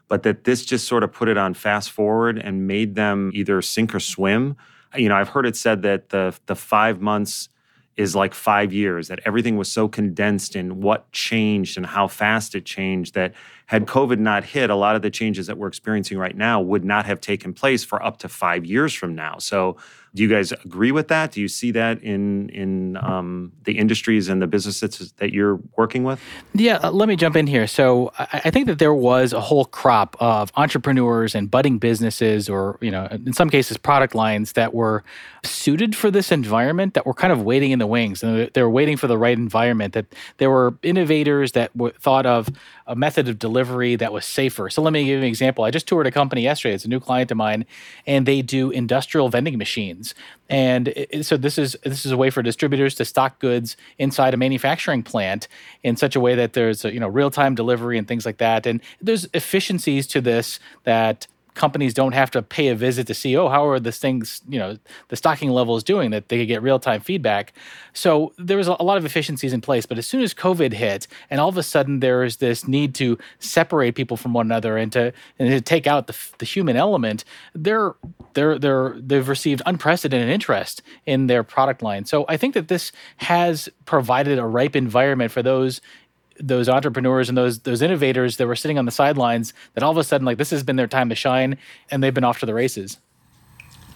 but 0.07 0.23
that 0.23 0.45
this 0.45 0.65
just 0.65 0.87
sort 0.87 1.03
of 1.03 1.13
put 1.13 1.29
it 1.29 1.37
on 1.37 1.55
fast 1.55 1.91
forward 1.91 2.39
and 2.39 2.67
made 2.69 2.95
them 2.95 3.31
either 3.35 3.61
sink 3.63 3.95
or 3.95 4.01
swim. 4.01 4.57
You 4.95 5.09
know, 5.09 5.17
I've 5.17 5.31
heard 5.31 5.47
it 5.47 5.57
said 5.57 5.83
that 5.83 6.11
the 6.11 6.39
the 6.47 6.55
five 6.55 7.01
months 7.01 7.49
is 7.97 8.15
like 8.15 8.35
five 8.35 8.73
years, 8.73 9.09
that 9.09 9.21
everything 9.25 9.57
was 9.57 9.71
so 9.71 9.87
condensed 9.87 10.57
in 10.57 10.81
what 10.81 11.11
changed 11.13 11.77
and 11.77 11.85
how 11.85 12.09
fast 12.09 12.55
it 12.55 12.65
changed 12.65 13.15
that 13.15 13.35
had 13.67 13.87
COVID 13.87 14.19
not 14.19 14.45
hit, 14.45 14.71
a 14.71 14.75
lot 14.75 14.97
of 14.97 15.03
the 15.03 15.11
changes 15.11 15.47
that 15.47 15.59
we're 15.59 15.69
experiencing 15.69 16.19
right 16.19 16.37
now 16.37 16.61
would 16.61 16.85
not 16.85 17.07
have 17.07 17.21
taken 17.21 17.53
place 17.53 17.85
for 17.85 18.03
up 18.03 18.19
to 18.19 18.29
five 18.29 18.65
years 18.65 18.95
from 18.95 19.15
now. 19.15 19.39
So 19.39 19.77
do 20.15 20.23
you 20.23 20.29
guys 20.29 20.53
agree 20.53 20.93
with 20.93 21.09
that? 21.09 21.33
Do 21.33 21.41
you 21.41 21.49
see 21.49 21.71
that 21.71 22.03
in 22.03 22.51
in 22.51 22.99
um, 22.99 23.53
the 23.65 23.79
industries 23.79 24.29
and 24.29 24.43
the 24.43 24.47
businesses 24.47 25.13
that 25.13 25.33
you're 25.33 25.59
working 25.77 26.05
with? 26.05 26.21
Yeah, 26.55 26.77
uh, 26.83 26.91
let 26.91 27.09
me 27.09 27.17
jump 27.17 27.35
in 27.35 27.47
here. 27.47 27.67
So 27.67 28.13
I, 28.19 28.51
think 28.51 28.67
that 28.67 28.79
there 28.79 28.93
was 28.93 29.33
a 29.33 29.41
whole 29.41 29.65
crop 29.65 30.17
of 30.21 30.53
entrepreneurs 30.57 31.35
and 31.35 31.51
budding 31.51 31.79
businesses, 31.79 32.51
or 32.51 32.79
you 32.83 32.91
know, 32.91 33.07
in 33.11 33.33
some 33.33 33.49
cases, 33.49 33.79
product 33.79 34.15
lines 34.15 34.53
that 34.53 34.75
were 34.75 35.03
suited 35.45 35.97
for 35.97 36.11
this 36.11 36.31
environment 36.31 36.93
that 36.95 37.07
were 37.07 37.15
kind 37.15 37.33
of 37.33 37.43
waiting 37.43 37.71
in 37.71 37.79
the 37.79 37.87
wings, 37.87 38.23
and 38.23 38.51
they 38.53 38.63
were 38.63 38.71
waiting 38.71 38.99
for 38.99 39.07
the 39.07 39.17
right 39.17 39.39
environment. 39.39 39.95
That 39.95 40.07
there 40.37 40.51
were 40.51 40.75
innovators 40.83 41.53
that 41.53 41.71
thought 42.01 42.27
of 42.27 42.51
a 42.87 42.95
method 42.95 43.29
of 43.29 43.39
delivery 43.39 43.97
that 43.97 44.13
was 44.13 44.27
safer. 44.27 44.69
So 44.69 44.83
let 44.83 44.93
me 44.93 45.05
give 45.05 45.13
you 45.13 45.19
an 45.19 45.25
example. 45.25 45.65
I 45.65 45.71
just 45.71 45.89
toured 45.89 46.07
a 46.07 46.11
company 46.11 46.43
yesterday. 46.43 46.75
It's 46.75 46.85
a 46.85 46.89
new 46.89 47.01
client 47.01 47.31
of 47.31 47.39
mine, 47.39 47.65
and 48.07 48.27
they 48.27 48.43
do 48.43 48.71
industrial 48.71 49.31
vending 49.31 49.57
machines. 49.57 50.02
And 50.49 50.89
it, 50.89 51.25
so 51.25 51.37
this 51.37 51.59
is 51.59 51.77
this 51.83 52.05
is 52.05 52.13
a 52.13 52.17
way 52.17 52.31
for 52.31 52.43
distributors 52.43 52.95
to 52.97 53.05
stock 53.05 53.39
goods 53.39 53.77
inside 53.99 54.35
a 54.35 54.37
manufacturing 54.37 55.03
plant 55.03 55.49
in 55.83 55.97
such 55.97 56.17
a 56.17 56.21
way 56.21 56.35
that 56.35 56.53
there's 56.53 56.85
a, 56.85 56.93
you 56.93 57.01
know 57.01 57.09
real 57.09 57.31
time 57.31 57.55
delivery 57.55 57.99
and 57.99 58.07
things 58.07 58.27
like 58.27 58.39
that. 58.39 58.67
And 58.67 58.81
there's 59.01 59.29
efficiencies 59.35 60.07
to 60.09 60.21
this 60.21 60.61
that 60.85 61.27
companies 61.55 61.93
don't 61.93 62.13
have 62.13 62.31
to 62.31 62.43
pay 62.43 62.69
a 62.69 62.75
visit 62.75 63.07
to 63.07 63.15
see, 63.15 63.37
oh, 63.37 63.49
how 63.49 63.67
are 63.67 63.79
the 63.79 63.93
things, 63.93 64.41
you 64.49 64.59
know, 64.59 64.79
the 65.09 65.17
stocking 65.17 65.51
levels 65.51 65.85
doing 65.85 66.11
that 66.11 66.29
they 66.29 66.39
could 66.39 66.49
get 66.49 66.63
real 66.63 66.79
time 66.79 67.01
feedback. 67.01 67.53
So 67.93 68.33
there 68.39 68.57
was 68.57 68.69
a 68.69 68.83
lot 68.83 68.97
of 68.97 69.05
efficiencies 69.05 69.53
in 69.53 69.61
place. 69.61 69.85
But 69.85 69.99
as 69.99 70.07
soon 70.07 70.23
as 70.23 70.33
COVID 70.33 70.73
hit, 70.73 71.07
and 71.31 71.41
all 71.41 71.49
of 71.49 71.57
a 71.57 71.63
sudden 71.63 72.01
there 72.01 72.25
is 72.25 72.37
this 72.37 72.67
need 72.67 72.95
to 72.97 73.19
separate 73.39 73.95
people 73.95 74.17
from 74.17 74.33
one 74.33 74.47
another 74.47 74.77
and 74.77 74.91
to 74.93 75.13
and 75.39 75.49
to 75.51 75.61
take 75.61 75.87
out 75.87 76.07
the, 76.07 76.17
the 76.39 76.47
human 76.47 76.77
element, 76.77 77.25
they're 77.55 77.95
they're 78.35 78.59
they're 78.59 78.95
they've 78.99 79.29
received 79.29 79.63
unprecedented 79.67 80.29
interest 80.29 80.83
in 81.07 81.27
their 81.27 81.43
product 81.43 81.83
line. 81.83 82.05
So 82.07 82.25
I 82.29 82.37
think 82.37 82.55
that 82.55 82.69
this 82.69 82.93
has 83.19 83.69
provided 83.85 84.39
a 84.39 84.47
ripe 84.47 84.75
environment 84.75 85.33
for 85.33 85.43
those 85.43 85.81
those 86.39 86.69
entrepreneurs 86.69 87.29
and 87.29 87.37
those 87.37 87.61
those 87.61 87.83
innovators 87.83 88.37
that 88.37 88.47
were 88.47 88.57
sitting 88.57 88.79
on 88.79 88.85
the 88.85 88.91
sidelines 88.91 89.53
that 89.75 89.83
all 89.83 89.91
of 89.91 89.97
a 89.97 90.05
sudden 90.05 90.25
like 90.25 90.39
this 90.39 90.51
has 90.51 90.63
been 90.63 90.77
their 90.77 90.87
time 90.87 91.09
to 91.09 91.15
shine 91.15 91.57
and 91.91 92.03
they've 92.03 92.15
been 92.15 92.25
off 92.25 92.41
to 92.41 92.47
the 92.47 92.55
races. 92.55 92.99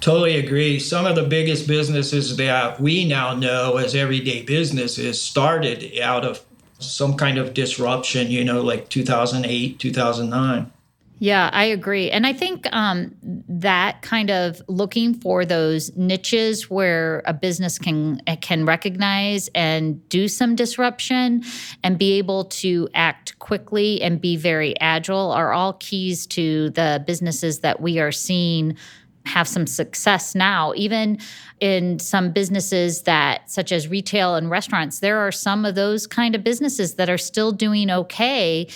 Totally 0.00 0.36
agree. 0.36 0.78
Some 0.78 1.06
of 1.06 1.16
the 1.16 1.22
biggest 1.22 1.66
businesses 1.66 2.36
that 2.36 2.78
we 2.78 3.06
now 3.06 3.34
know 3.34 3.78
as 3.78 3.94
everyday 3.94 4.42
businesses 4.42 5.20
started 5.20 5.98
out 6.00 6.24
of 6.24 6.44
some 6.78 7.16
kind 7.16 7.38
of 7.38 7.54
disruption 7.54 8.30
you 8.30 8.44
know 8.44 8.60
like 8.60 8.88
2008 8.88 9.78
2009 9.78 10.70
yeah, 11.18 11.48
I 11.52 11.64
agree. 11.64 12.10
And 12.10 12.26
I 12.26 12.34
think 12.34 12.66
um, 12.72 13.14
that 13.22 14.02
kind 14.02 14.30
of 14.30 14.60
looking 14.68 15.14
for 15.14 15.46
those 15.46 15.96
niches 15.96 16.68
where 16.68 17.22
a 17.24 17.32
business 17.32 17.78
can 17.78 18.20
can 18.42 18.66
recognize 18.66 19.48
and 19.54 20.06
do 20.10 20.28
some 20.28 20.54
disruption 20.54 21.42
and 21.82 21.98
be 21.98 22.18
able 22.18 22.44
to 22.44 22.88
act 22.94 23.38
quickly 23.38 24.02
and 24.02 24.20
be 24.20 24.36
very 24.36 24.78
agile 24.78 25.32
are 25.32 25.52
all 25.54 25.74
keys 25.74 26.26
to 26.26 26.68
the 26.70 27.02
businesses 27.06 27.60
that 27.60 27.80
we 27.80 27.98
are 27.98 28.12
seeing 28.12 28.76
have 29.24 29.48
some 29.48 29.66
success 29.66 30.36
now 30.36 30.72
even 30.76 31.18
in 31.58 31.98
some 31.98 32.30
businesses 32.30 33.02
that 33.02 33.50
such 33.50 33.72
as 33.72 33.88
retail 33.88 34.36
and 34.36 34.50
restaurants 34.50 35.00
there 35.00 35.18
are 35.18 35.32
some 35.32 35.64
of 35.64 35.74
those 35.74 36.06
kind 36.06 36.36
of 36.36 36.44
businesses 36.44 36.94
that 36.94 37.10
are 37.10 37.18
still 37.18 37.50
doing 37.50 37.90
okay 37.90 38.68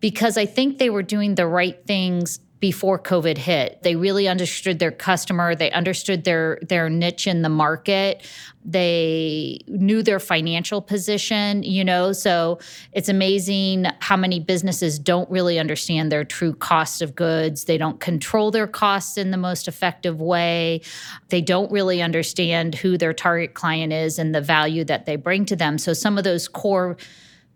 because 0.00 0.36
I 0.36 0.46
think 0.46 0.78
they 0.78 0.90
were 0.90 1.02
doing 1.02 1.34
the 1.34 1.46
right 1.46 1.84
things 1.86 2.40
before 2.60 2.98
COVID 2.98 3.38
hit. 3.38 3.82
They 3.82 3.96
really 3.96 4.28
understood 4.28 4.78
their 4.78 4.90
customer, 4.90 5.54
they 5.54 5.70
understood 5.70 6.24
their 6.24 6.58
their 6.60 6.90
niche 6.90 7.26
in 7.26 7.40
the 7.40 7.48
market. 7.48 8.22
They 8.62 9.60
knew 9.66 10.02
their 10.02 10.20
financial 10.20 10.82
position, 10.82 11.62
you 11.62 11.82
know, 11.82 12.12
so 12.12 12.58
it's 12.92 13.08
amazing 13.08 13.86
how 14.00 14.18
many 14.18 14.38
businesses 14.38 14.98
don't 14.98 15.30
really 15.30 15.58
understand 15.58 16.12
their 16.12 16.24
true 16.24 16.52
cost 16.52 17.00
of 17.00 17.14
goods. 17.14 17.64
They 17.64 17.78
don't 17.78 17.98
control 18.00 18.50
their 18.50 18.66
costs 18.66 19.16
in 19.16 19.30
the 19.30 19.38
most 19.38 19.66
effective 19.66 20.20
way. 20.20 20.82
They 21.30 21.40
don't 21.40 21.72
really 21.72 22.02
understand 22.02 22.74
who 22.74 22.98
their 22.98 23.14
target 23.14 23.54
client 23.54 23.94
is 23.94 24.18
and 24.18 24.34
the 24.34 24.42
value 24.42 24.84
that 24.84 25.06
they 25.06 25.16
bring 25.16 25.46
to 25.46 25.56
them. 25.56 25.78
So 25.78 25.94
some 25.94 26.18
of 26.18 26.24
those 26.24 26.46
core 26.46 26.98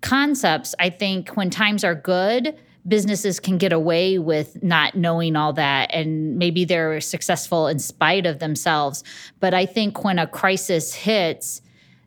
concepts, 0.04 0.74
I 0.78 0.90
think 0.90 1.30
when 1.30 1.50
times 1.50 1.82
are 1.82 1.94
good, 1.94 2.54
businesses 2.86 3.40
can 3.40 3.56
get 3.56 3.72
away 3.72 4.18
with 4.18 4.62
not 4.62 4.94
knowing 4.94 5.34
all 5.34 5.54
that 5.54 5.90
and 5.92 6.36
maybe 6.36 6.66
they're 6.66 7.00
successful 7.00 7.66
in 7.66 7.78
spite 7.78 8.26
of 8.26 8.38
themselves. 8.38 9.02
But 9.40 9.54
I 9.54 9.64
think 9.64 10.04
when 10.04 10.18
a 10.18 10.26
crisis 10.26 10.94
hits, 10.94 11.62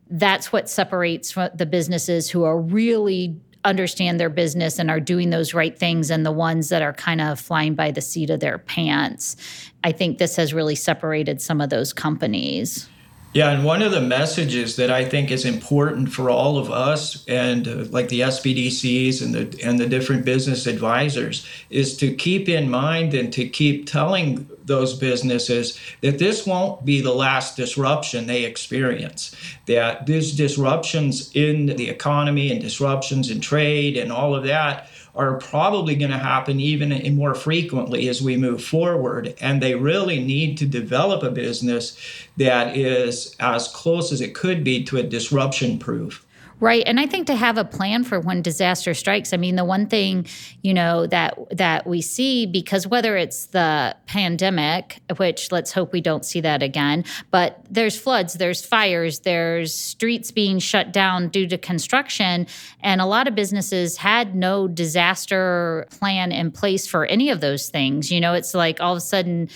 that's 0.09 0.53
what 0.53 0.69
separates 0.69 1.33
the 1.33 1.65
businesses 1.65 2.29
who 2.29 2.43
are 2.43 2.59
really 2.59 3.41
understand 3.65 4.19
their 4.19 4.29
business 4.29 4.77
and 4.77 4.91
are 4.91 4.99
doing 4.99 5.31
those 5.31 5.55
right 5.55 5.77
things 5.77 6.11
and 6.11 6.25
the 6.25 6.31
ones 6.31 6.69
that 6.69 6.83
are 6.83 6.93
kind 6.93 7.19
of 7.19 7.39
flying 7.39 7.73
by 7.73 7.89
the 7.89 7.99
seat 7.99 8.29
of 8.29 8.39
their 8.39 8.59
pants. 8.59 9.35
I 9.83 9.91
think 9.91 10.19
this 10.19 10.35
has 10.35 10.53
really 10.53 10.75
separated 10.75 11.41
some 11.41 11.59
of 11.59 11.71
those 11.71 11.91
companies. 11.93 12.87
Yeah, 13.33 13.51
and 13.51 13.63
one 13.63 13.81
of 13.81 13.91
the 13.91 14.01
messages 14.01 14.77
that 14.77 14.89
I 14.89 15.05
think 15.05 15.31
is 15.31 15.45
important 15.45 16.11
for 16.11 16.29
all 16.29 16.57
of 16.57 16.71
us 16.71 17.23
and 17.27 17.67
uh, 17.67 17.85
like 17.89 18.07
the 18.07 18.21
SBDCs 18.21 19.21
and 19.21 19.35
the 19.35 19.63
and 19.63 19.77
the 19.77 19.85
different 19.85 20.25
business 20.25 20.65
advisors 20.65 21.45
is 21.69 21.97
to 21.97 22.15
keep 22.15 22.49
in 22.49 22.69
mind 22.69 23.13
and 23.13 23.31
to 23.33 23.47
keep 23.47 23.85
telling 23.85 24.49
those 24.63 24.93
businesses 24.93 25.79
that 26.01 26.19
this 26.19 26.45
won't 26.45 26.83
be 26.85 27.01
the 27.01 27.13
last 27.13 27.55
disruption 27.57 28.27
they 28.27 28.43
experience. 28.43 29.35
That 29.65 30.05
these 30.05 30.35
disruptions 30.35 31.31
in 31.35 31.67
the 31.67 31.89
economy 31.89 32.51
and 32.51 32.61
disruptions 32.61 33.29
in 33.29 33.39
trade 33.39 33.97
and 33.97 34.11
all 34.11 34.35
of 34.35 34.45
that 34.45 34.89
are 35.17 35.39
probably 35.39 35.95
going 35.95 36.11
to 36.11 36.17
happen 36.17 36.59
even 36.59 37.15
more 37.15 37.33
frequently 37.33 38.07
as 38.07 38.21
we 38.21 38.37
move 38.37 38.63
forward. 38.63 39.35
And 39.41 39.61
they 39.61 39.75
really 39.75 40.23
need 40.23 40.57
to 40.59 40.65
develop 40.65 41.23
a 41.23 41.31
business 41.31 41.97
that 42.37 42.77
is 42.77 43.35
as 43.39 43.67
close 43.69 44.11
as 44.11 44.21
it 44.21 44.35
could 44.35 44.63
be 44.63 44.83
to 44.85 44.97
a 44.97 45.03
disruption 45.03 45.79
proof. 45.79 46.23
Right. 46.59 46.81
And 46.87 46.99
I 46.99 47.05
think 47.05 47.27
to 47.27 47.35
have 47.35 47.59
a 47.59 47.63
plan 47.63 48.03
for 48.03 48.19
when 48.19 48.41
disaster 48.41 48.95
strikes, 48.95 49.31
I 49.31 49.37
mean, 49.37 49.55
the 49.55 49.63
one 49.63 49.85
thing, 49.85 50.25
you 50.63 50.73
know, 50.73 51.05
that 51.07 51.37
that 51.51 51.85
we 51.85 52.01
see 52.01 52.47
because 52.47 52.87
whether 52.87 53.15
it's 53.15 53.47
the 53.47 53.95
pandemic, 54.07 54.99
which 55.17 55.51
let's 55.51 55.71
hope 55.71 55.93
we 55.93 56.01
don't 56.01 56.25
see 56.25 56.41
that 56.41 56.63
again, 56.63 57.05
but 57.29 57.63
there's 57.69 57.99
floods, 57.99 58.33
there's 58.35 58.65
fires, 58.65 59.19
there's 59.19 59.71
streets 59.71 60.31
being 60.31 60.57
shut 60.57 60.91
down 60.91 61.29
due 61.29 61.45
to 61.45 61.59
construction, 61.59 62.47
and 62.81 63.01
a 63.01 63.05
lot 63.05 63.27
of 63.27 63.35
businesses 63.35 63.97
had 63.97 64.33
no 64.33 64.67
disaster 64.67 65.85
plan 65.91 66.31
in 66.31 66.49
place 66.49 66.87
for 66.87 67.05
any 67.05 67.29
of 67.29 67.39
those 67.39 67.69
things. 67.69 68.11
You 68.11 68.19
know, 68.19 68.33
it's 68.33 68.55
like 68.55 68.81
all 68.81 68.93
of 68.93 68.97
a 68.97 69.01
sudden 69.01 69.49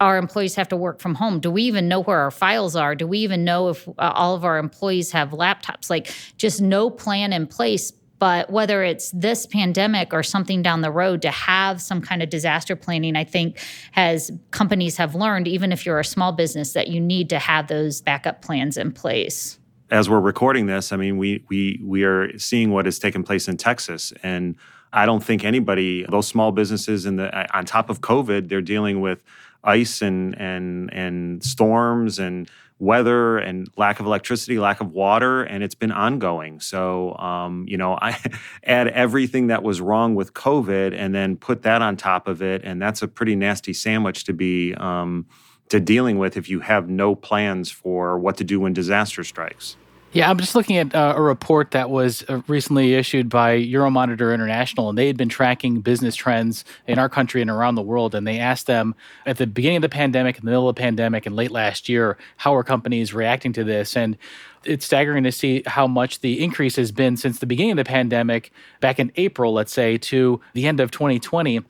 our 0.00 0.18
employees 0.18 0.54
have 0.56 0.68
to 0.68 0.76
work 0.76 1.00
from 1.00 1.14
home? 1.14 1.40
Do 1.40 1.50
we 1.50 1.62
even 1.62 1.88
know 1.88 2.00
where 2.00 2.18
our 2.18 2.30
files 2.30 2.74
are? 2.74 2.94
Do 2.94 3.06
we 3.06 3.18
even 3.18 3.44
know 3.44 3.68
if 3.68 3.88
uh, 3.88 3.92
all 3.98 4.34
of 4.34 4.44
our 4.44 4.58
employees 4.58 5.12
have 5.12 5.30
laptops? 5.30 5.88
Like, 5.88 6.12
just 6.36 6.60
no 6.60 6.90
plan 6.90 7.32
in 7.32 7.46
place. 7.46 7.92
But 8.18 8.50
whether 8.50 8.84
it's 8.84 9.10
this 9.10 9.46
pandemic 9.46 10.12
or 10.12 10.22
something 10.22 10.62
down 10.62 10.80
the 10.80 10.92
road, 10.92 11.22
to 11.22 11.30
have 11.32 11.82
some 11.82 12.00
kind 12.00 12.22
of 12.22 12.30
disaster 12.30 12.76
planning, 12.76 13.16
I 13.16 13.24
think 13.24 13.58
has 13.90 14.30
companies 14.52 14.96
have 14.96 15.16
learned, 15.16 15.48
even 15.48 15.72
if 15.72 15.84
you're 15.84 15.98
a 15.98 16.04
small 16.04 16.30
business, 16.30 16.72
that 16.74 16.86
you 16.86 17.00
need 17.00 17.28
to 17.30 17.40
have 17.40 17.66
those 17.66 18.00
backup 18.00 18.40
plans 18.40 18.76
in 18.76 18.92
place. 18.92 19.58
As 19.90 20.08
we're 20.08 20.20
recording 20.20 20.66
this, 20.66 20.92
I 20.92 20.96
mean, 20.96 21.18
we 21.18 21.44
we 21.48 21.80
we 21.82 22.04
are 22.04 22.38
seeing 22.38 22.70
what 22.70 22.84
has 22.84 23.00
taken 23.00 23.24
place 23.24 23.48
in 23.48 23.56
Texas, 23.56 24.12
and 24.22 24.54
I 24.92 25.06
don't 25.06 25.22
think 25.22 25.44
anybody, 25.44 26.04
those 26.08 26.26
small 26.26 26.52
businesses, 26.52 27.06
in 27.06 27.16
the 27.16 27.56
on 27.56 27.64
top 27.64 27.90
of 27.90 28.00
COVID, 28.00 28.48
they're 28.48 28.60
dealing 28.60 29.00
with 29.00 29.22
ice 29.64 30.02
and 30.02 30.38
and 30.38 30.92
and 30.92 31.42
storms 31.44 32.18
and 32.18 32.50
weather 32.78 33.38
and 33.38 33.68
lack 33.76 34.00
of 34.00 34.06
electricity, 34.06 34.58
lack 34.58 34.80
of 34.80 34.90
water, 34.90 35.44
and 35.44 35.62
it's 35.62 35.74
been 35.74 35.92
ongoing. 35.92 36.58
So, 36.58 37.14
um, 37.16 37.64
you 37.68 37.76
know, 37.76 37.96
I 38.02 38.18
add 38.64 38.88
everything 38.88 39.46
that 39.46 39.62
was 39.62 39.80
wrong 39.80 40.16
with 40.16 40.34
COVID 40.34 40.92
and 40.92 41.14
then 41.14 41.36
put 41.36 41.62
that 41.62 41.80
on 41.80 41.96
top 41.96 42.26
of 42.26 42.42
it, 42.42 42.62
and 42.64 42.82
that's 42.82 43.00
a 43.00 43.08
pretty 43.08 43.36
nasty 43.36 43.72
sandwich 43.72 44.24
to 44.24 44.32
be 44.32 44.74
um, 44.74 45.26
to 45.68 45.80
dealing 45.80 46.18
with 46.18 46.36
if 46.36 46.50
you 46.50 46.60
have 46.60 46.88
no 46.88 47.14
plans 47.14 47.70
for 47.70 48.18
what 48.18 48.36
to 48.38 48.44
do 48.44 48.60
when 48.60 48.72
disaster 48.72 49.22
strikes. 49.24 49.76
Yeah, 50.14 50.28
I'm 50.28 50.36
just 50.36 50.54
looking 50.54 50.76
at 50.76 50.94
uh, 50.94 51.14
a 51.16 51.22
report 51.22 51.70
that 51.70 51.88
was 51.88 52.22
uh, 52.28 52.42
recently 52.46 52.92
issued 52.92 53.30
by 53.30 53.58
Euromonitor 53.58 54.34
International, 54.34 54.90
and 54.90 54.98
they 54.98 55.06
had 55.06 55.16
been 55.16 55.30
tracking 55.30 55.80
business 55.80 56.14
trends 56.14 56.66
in 56.86 56.98
our 56.98 57.08
country 57.08 57.40
and 57.40 57.50
around 57.50 57.76
the 57.76 57.82
world. 57.82 58.14
And 58.14 58.26
they 58.26 58.38
asked 58.38 58.66
them 58.66 58.94
at 59.24 59.38
the 59.38 59.46
beginning 59.46 59.78
of 59.78 59.82
the 59.82 59.88
pandemic, 59.88 60.36
in 60.36 60.44
the 60.44 60.50
middle 60.50 60.68
of 60.68 60.76
the 60.76 60.82
pandemic, 60.82 61.24
and 61.24 61.34
late 61.34 61.50
last 61.50 61.88
year, 61.88 62.18
how 62.36 62.54
are 62.54 62.62
companies 62.62 63.14
reacting 63.14 63.54
to 63.54 63.64
this? 63.64 63.96
And 63.96 64.18
it's 64.64 64.84
staggering 64.84 65.24
to 65.24 65.32
see 65.32 65.62
how 65.66 65.86
much 65.86 66.20
the 66.20 66.44
increase 66.44 66.76
has 66.76 66.92
been 66.92 67.16
since 67.16 67.38
the 67.38 67.46
beginning 67.46 67.72
of 67.72 67.78
the 67.78 67.84
pandemic, 67.84 68.52
back 68.80 69.00
in 69.00 69.12
April, 69.16 69.54
let's 69.54 69.72
say, 69.72 69.96
to 69.96 70.42
the 70.52 70.66
end 70.66 70.78
of 70.78 70.90
2020 70.90 71.62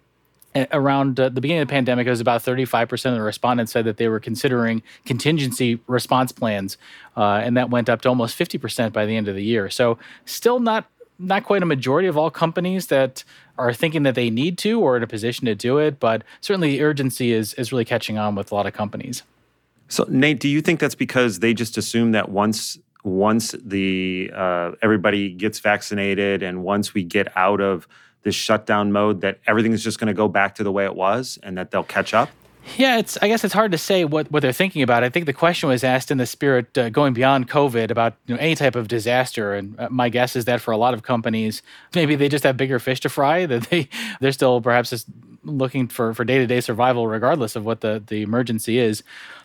around 0.73 1.18
uh, 1.18 1.28
the 1.28 1.40
beginning 1.40 1.62
of 1.62 1.68
the 1.68 1.73
pandemic, 1.73 2.06
it 2.06 2.11
was 2.11 2.21
about 2.21 2.42
35% 2.42 3.06
of 3.06 3.14
the 3.14 3.23
respondents 3.23 3.73
said 3.73 3.85
that 3.85 3.97
they 3.97 4.09
were 4.09 4.21
considering 4.21 4.82
contingency 5.04 5.80
response 5.87 6.32
plans, 6.32 6.76
uh, 7.16 7.40
and 7.42 7.56
that 7.56 7.71
went 7.71 7.88
up 7.88 8.02
to 8.02 8.09
almost 8.09 8.38
50% 8.38 8.92
by 8.92 9.06
the 9.06 9.16
end 9.16 9.28
of 9.28 9.35
the 9.35 9.44
year. 9.44 9.71
So, 9.71 9.99
still 10.25 10.61
not 10.61 10.87
not 11.18 11.44
quite 11.44 11.62
a 11.62 11.66
majority 11.66 12.09
of 12.09 12.18
all 12.18 12.30
companies 12.30 12.88
that 12.88 13.23
are 13.56 13.73
thinking 13.73 14.02
that 14.02 14.16
they 14.16 14.28
need 14.28 14.59
to 14.59 14.80
or 14.80 14.97
in 14.97 15.04
a 15.04 15.06
position 15.06 15.47
to 15.47 15.54
do 15.54 15.78
it, 15.78 16.00
but 16.00 16.25
certainly 16.40 16.71
the 16.73 16.82
urgency 16.82 17.32
is 17.32 17.54
is 17.54 17.73
really 17.73 17.85
catching 17.85 18.18
on 18.18 18.35
with 18.35 18.50
a 18.50 18.54
lot 18.54 18.66
of 18.66 18.73
companies. 18.73 19.23
So, 19.88 20.06
Nate, 20.09 20.40
do 20.40 20.49
you 20.49 20.61
think 20.62 20.80
that's 20.80 20.94
because 20.94 21.40
they 21.40 21.54
just 21.54 21.76
assume 21.76 22.12
that 22.12 22.28
once 22.28 22.78
once 23.04 23.54
the 23.64 24.30
uh, 24.35 24.73
everybody 24.82 25.32
gets 25.32 25.61
vaccinated 25.61 26.42
and 26.42 26.62
once 26.62 26.94
we 26.94 27.02
get 27.02 27.35
out 27.37 27.61
of 27.61 27.87
this 28.23 28.35
shutdown 28.35 28.93
mode 28.93 29.21
that 29.21 29.38
everything 29.47 29.73
is 29.73 29.83
just 29.83 29.99
going 29.99 30.09
to 30.09 30.14
go 30.14 30.29
back 30.29 30.55
to 30.57 30.64
the 30.64 30.73
way 30.73 30.85
it 30.85 30.95
was 30.95 31.38
and 31.43 31.57
that 31.59 31.71
they'll 31.71 31.83
catch 31.83 32.14
up? 32.14 32.31
Yeah, 32.76 32.99
it's. 32.99 33.19
I 33.21 33.29
guess 33.29 33.43
it's 33.45 33.55
hard 33.55 33.73
to 33.73 33.79
say 33.79 34.05
what, 34.05 34.31
what 34.31 34.41
they're 34.41 34.52
thinking 34.52 34.83
about. 34.83 35.02
I 35.02 35.09
think 35.09 35.26
the 35.26 35.33
question 35.33 35.69
was 35.69 35.83
asked 35.83 36.11
in 36.11 36.19
the 36.19 36.26
spirit 36.26 36.76
uh, 36.79 36.91
going 36.91 37.12
beyond 37.12 37.49
COVID 37.49 37.91
about 37.91 38.14
you 38.26 38.35
know, 38.35 38.41
any 38.41 38.55
type 38.55 38.76
of 38.76 38.88
disaster, 38.88 39.52
and 39.52 39.79
uh, 39.81 39.88
my 39.91 40.09
guess 40.09 40.37
is 40.37 40.45
that 40.45 40.61
for 40.61 40.71
a 40.71 40.76
lot 40.76 40.95
of 40.95 41.02
companies, 41.02 41.61
maybe 41.95 42.14
they 42.14 42.29
just 42.29 42.45
have 42.45 42.57
bigger 42.57 42.79
fish 42.79 43.00
to 43.00 43.09
fry. 43.09 43.47
That 43.52 43.69
they 43.69 43.88
they're 44.21 44.33
still 44.33 44.61
perhaps 44.61 44.91
just 44.91 45.09
looking 45.43 45.88
for 45.88 46.14
for 46.14 46.25
day 46.25 46.38
to 46.38 46.47
day 46.47 46.61
survival, 46.61 47.09
regardless 47.09 47.57
of 47.57 47.64
what 47.64 47.81
the 47.81 48.02
the 48.07 48.23
emergency 48.23 48.79
is. 48.79 49.02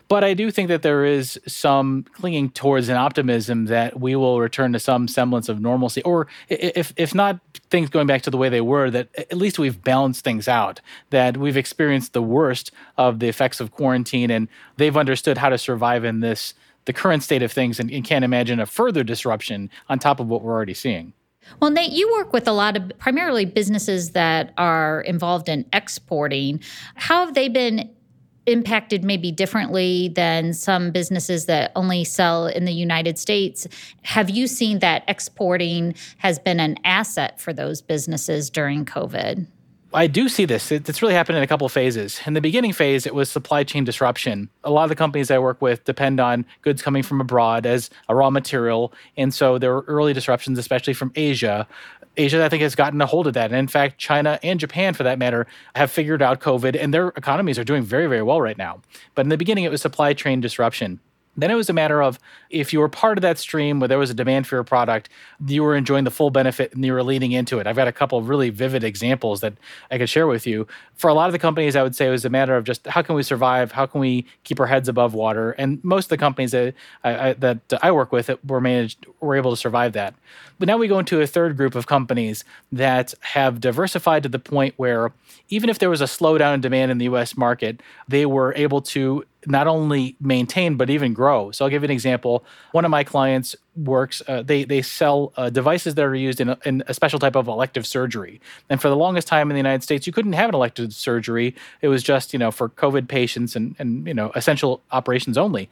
But 0.08 0.24
I 0.24 0.32
do 0.32 0.50
think 0.50 0.68
that 0.68 0.80
there 0.80 1.04
is 1.04 1.38
some 1.46 2.06
clinging 2.12 2.50
towards 2.50 2.88
an 2.88 2.96
optimism 2.96 3.66
that 3.66 4.00
we 4.00 4.16
will 4.16 4.40
return 4.40 4.72
to 4.72 4.78
some 4.78 5.06
semblance 5.06 5.50
of 5.50 5.60
normalcy, 5.60 6.02
or 6.02 6.26
if 6.48 6.94
if 6.96 7.14
not 7.14 7.40
things 7.70 7.90
going 7.90 8.06
back 8.06 8.22
to 8.22 8.30
the 8.30 8.38
way 8.38 8.48
they 8.48 8.62
were, 8.62 8.90
that 8.90 9.08
at 9.16 9.36
least 9.36 9.58
we've 9.58 9.82
balanced 9.82 10.24
things 10.24 10.48
out. 10.48 10.80
That 11.10 11.36
we've 11.36 11.58
experienced 11.58 12.14
the 12.14 12.22
worst 12.22 12.72
of 12.96 13.18
the 13.18 13.28
effects 13.28 13.60
of 13.60 13.70
quarantine, 13.70 14.30
and 14.30 14.48
they've 14.78 14.96
understood 14.96 15.36
how 15.36 15.50
to 15.50 15.58
survive 15.58 16.04
in 16.04 16.20
this 16.20 16.54
the 16.86 16.92
current 16.94 17.22
state 17.22 17.42
of 17.42 17.52
things, 17.52 17.78
and, 17.78 17.90
and 17.90 18.02
can't 18.02 18.24
imagine 18.24 18.60
a 18.60 18.66
further 18.66 19.04
disruption 19.04 19.68
on 19.90 19.98
top 19.98 20.20
of 20.20 20.26
what 20.26 20.40
we're 20.40 20.54
already 20.54 20.72
seeing. 20.72 21.12
Well, 21.60 21.70
Nate, 21.70 21.92
you 21.92 22.10
work 22.12 22.32
with 22.32 22.48
a 22.48 22.52
lot 22.52 22.76
of 22.76 22.92
primarily 22.98 23.44
businesses 23.44 24.12
that 24.12 24.52
are 24.56 25.02
involved 25.02 25.48
in 25.48 25.66
exporting. 25.72 26.60
How 26.94 27.24
have 27.24 27.34
they 27.34 27.48
been 27.48 27.90
impacted 28.48 29.04
maybe 29.04 29.30
differently 29.30 30.08
than 30.08 30.52
some 30.52 30.90
businesses 30.90 31.46
that 31.46 31.70
only 31.76 32.04
sell 32.04 32.46
in 32.46 32.64
the 32.64 32.72
United 32.72 33.18
States. 33.18 33.68
Have 34.02 34.30
you 34.30 34.46
seen 34.46 34.80
that 34.80 35.04
exporting 35.06 35.94
has 36.16 36.38
been 36.38 36.58
an 36.58 36.76
asset 36.84 37.40
for 37.40 37.52
those 37.52 37.82
businesses 37.82 38.50
during 38.50 38.84
COVID? 38.84 39.46
I 39.94 40.06
do 40.06 40.28
see 40.28 40.44
this. 40.44 40.70
It's 40.70 41.00
really 41.00 41.14
happened 41.14 41.38
in 41.38 41.42
a 41.42 41.46
couple 41.46 41.64
of 41.64 41.72
phases. 41.72 42.20
In 42.26 42.34
the 42.34 42.42
beginning 42.42 42.74
phase, 42.74 43.06
it 43.06 43.14
was 43.14 43.30
supply 43.30 43.64
chain 43.64 43.84
disruption. 43.84 44.50
A 44.62 44.70
lot 44.70 44.82
of 44.82 44.90
the 44.90 44.94
companies 44.94 45.30
I 45.30 45.38
work 45.38 45.62
with 45.62 45.84
depend 45.84 46.20
on 46.20 46.44
goods 46.60 46.82
coming 46.82 47.02
from 47.02 47.22
abroad 47.22 47.64
as 47.64 47.88
a 48.06 48.14
raw 48.14 48.28
material. 48.28 48.92
And 49.16 49.32
so 49.32 49.56
there 49.56 49.72
were 49.72 49.86
early 49.88 50.12
disruptions, 50.12 50.58
especially 50.58 50.92
from 50.92 51.10
Asia. 51.14 51.66
Asia, 52.18 52.44
I 52.44 52.48
think, 52.48 52.62
has 52.62 52.74
gotten 52.74 53.00
a 53.00 53.06
hold 53.06 53.28
of 53.28 53.34
that. 53.34 53.50
And 53.50 53.58
in 53.58 53.68
fact, 53.68 53.98
China 53.98 54.38
and 54.42 54.58
Japan, 54.58 54.92
for 54.92 55.04
that 55.04 55.18
matter, 55.18 55.46
have 55.76 55.90
figured 55.90 56.20
out 56.20 56.40
COVID, 56.40 56.76
and 56.78 56.92
their 56.92 57.08
economies 57.08 57.58
are 57.58 57.64
doing 57.64 57.82
very, 57.82 58.08
very 58.08 58.22
well 58.22 58.40
right 58.40 58.58
now. 58.58 58.80
But 59.14 59.24
in 59.24 59.28
the 59.28 59.38
beginning, 59.38 59.64
it 59.64 59.70
was 59.70 59.80
supply 59.80 60.12
chain 60.12 60.40
disruption. 60.40 60.98
Then 61.38 61.52
it 61.52 61.54
was 61.54 61.70
a 61.70 61.72
matter 61.72 62.02
of 62.02 62.18
if 62.50 62.72
you 62.72 62.80
were 62.80 62.88
part 62.88 63.16
of 63.16 63.22
that 63.22 63.38
stream 63.38 63.78
where 63.78 63.86
there 63.86 63.98
was 63.98 64.10
a 64.10 64.14
demand 64.14 64.48
for 64.48 64.56
your 64.56 64.64
product, 64.64 65.08
you 65.46 65.62
were 65.62 65.76
enjoying 65.76 66.02
the 66.02 66.10
full 66.10 66.30
benefit 66.30 66.74
and 66.74 66.84
you 66.84 66.92
were 66.92 67.04
leading 67.04 67.30
into 67.30 67.60
it. 67.60 67.66
I've 67.68 67.76
got 67.76 67.86
a 67.86 67.92
couple 67.92 68.18
of 68.18 68.28
really 68.28 68.50
vivid 68.50 68.82
examples 68.82 69.40
that 69.40 69.54
I 69.88 69.98
could 69.98 70.10
share 70.10 70.26
with 70.26 70.48
you. 70.48 70.66
For 70.96 71.08
a 71.08 71.14
lot 71.14 71.26
of 71.26 71.32
the 71.32 71.38
companies, 71.38 71.76
I 71.76 71.84
would 71.84 71.94
say 71.94 72.08
it 72.08 72.10
was 72.10 72.24
a 72.24 72.30
matter 72.30 72.56
of 72.56 72.64
just 72.64 72.88
how 72.88 73.02
can 73.02 73.14
we 73.14 73.22
survive? 73.22 73.70
How 73.70 73.86
can 73.86 74.00
we 74.00 74.26
keep 74.42 74.58
our 74.58 74.66
heads 74.66 74.88
above 74.88 75.14
water? 75.14 75.52
And 75.52 75.82
most 75.84 76.06
of 76.06 76.10
the 76.10 76.18
companies 76.18 76.50
that 76.50 76.74
I, 77.04 77.28
I 77.28 77.32
that 77.34 77.60
I 77.82 77.92
work 77.92 78.10
with 78.10 78.26
that 78.26 78.44
were 78.44 78.60
managed 78.60 79.06
were 79.20 79.36
able 79.36 79.52
to 79.52 79.56
survive 79.56 79.92
that. 79.92 80.14
But 80.58 80.66
now 80.66 80.76
we 80.76 80.88
go 80.88 80.98
into 80.98 81.20
a 81.20 81.26
third 81.26 81.56
group 81.56 81.76
of 81.76 81.86
companies 81.86 82.44
that 82.72 83.14
have 83.20 83.60
diversified 83.60 84.24
to 84.24 84.28
the 84.28 84.40
point 84.40 84.74
where 84.76 85.12
even 85.50 85.70
if 85.70 85.78
there 85.78 85.88
was 85.88 86.00
a 86.00 86.04
slowdown 86.04 86.54
in 86.54 86.60
demand 86.60 86.90
in 86.90 86.98
the 86.98 87.04
US 87.04 87.36
market, 87.36 87.80
they 88.08 88.26
were 88.26 88.52
able 88.54 88.82
to 88.82 89.24
not 89.46 89.66
only 89.66 90.16
maintain 90.20 90.76
but 90.76 90.90
even 90.90 91.12
grow. 91.12 91.50
So 91.50 91.64
I'll 91.64 91.70
give 91.70 91.82
you 91.82 91.86
an 91.86 91.90
example. 91.90 92.44
One 92.72 92.84
of 92.84 92.90
my 92.90 93.04
clients 93.04 93.54
works. 93.76 94.20
Uh, 94.26 94.42
they 94.42 94.64
they 94.64 94.82
sell 94.82 95.32
uh, 95.36 95.50
devices 95.50 95.94
that 95.94 96.04
are 96.04 96.14
used 96.14 96.40
in 96.40 96.50
a, 96.50 96.58
in 96.64 96.82
a 96.88 96.94
special 96.94 97.18
type 97.18 97.36
of 97.36 97.46
elective 97.46 97.86
surgery. 97.86 98.40
And 98.68 98.80
for 98.80 98.88
the 98.88 98.96
longest 98.96 99.28
time 99.28 99.50
in 99.50 99.54
the 99.54 99.58
United 99.58 99.82
States, 99.82 100.06
you 100.06 100.12
couldn't 100.12 100.32
have 100.32 100.48
an 100.48 100.54
elective 100.54 100.92
surgery. 100.92 101.54
It 101.80 101.88
was 101.88 102.02
just 102.02 102.32
you 102.32 102.38
know 102.38 102.50
for 102.50 102.68
COVID 102.68 103.08
patients 103.08 103.54
and 103.54 103.76
and 103.78 104.06
you 104.06 104.14
know 104.14 104.32
essential 104.34 104.82
operations 104.90 105.38
only. 105.38 105.68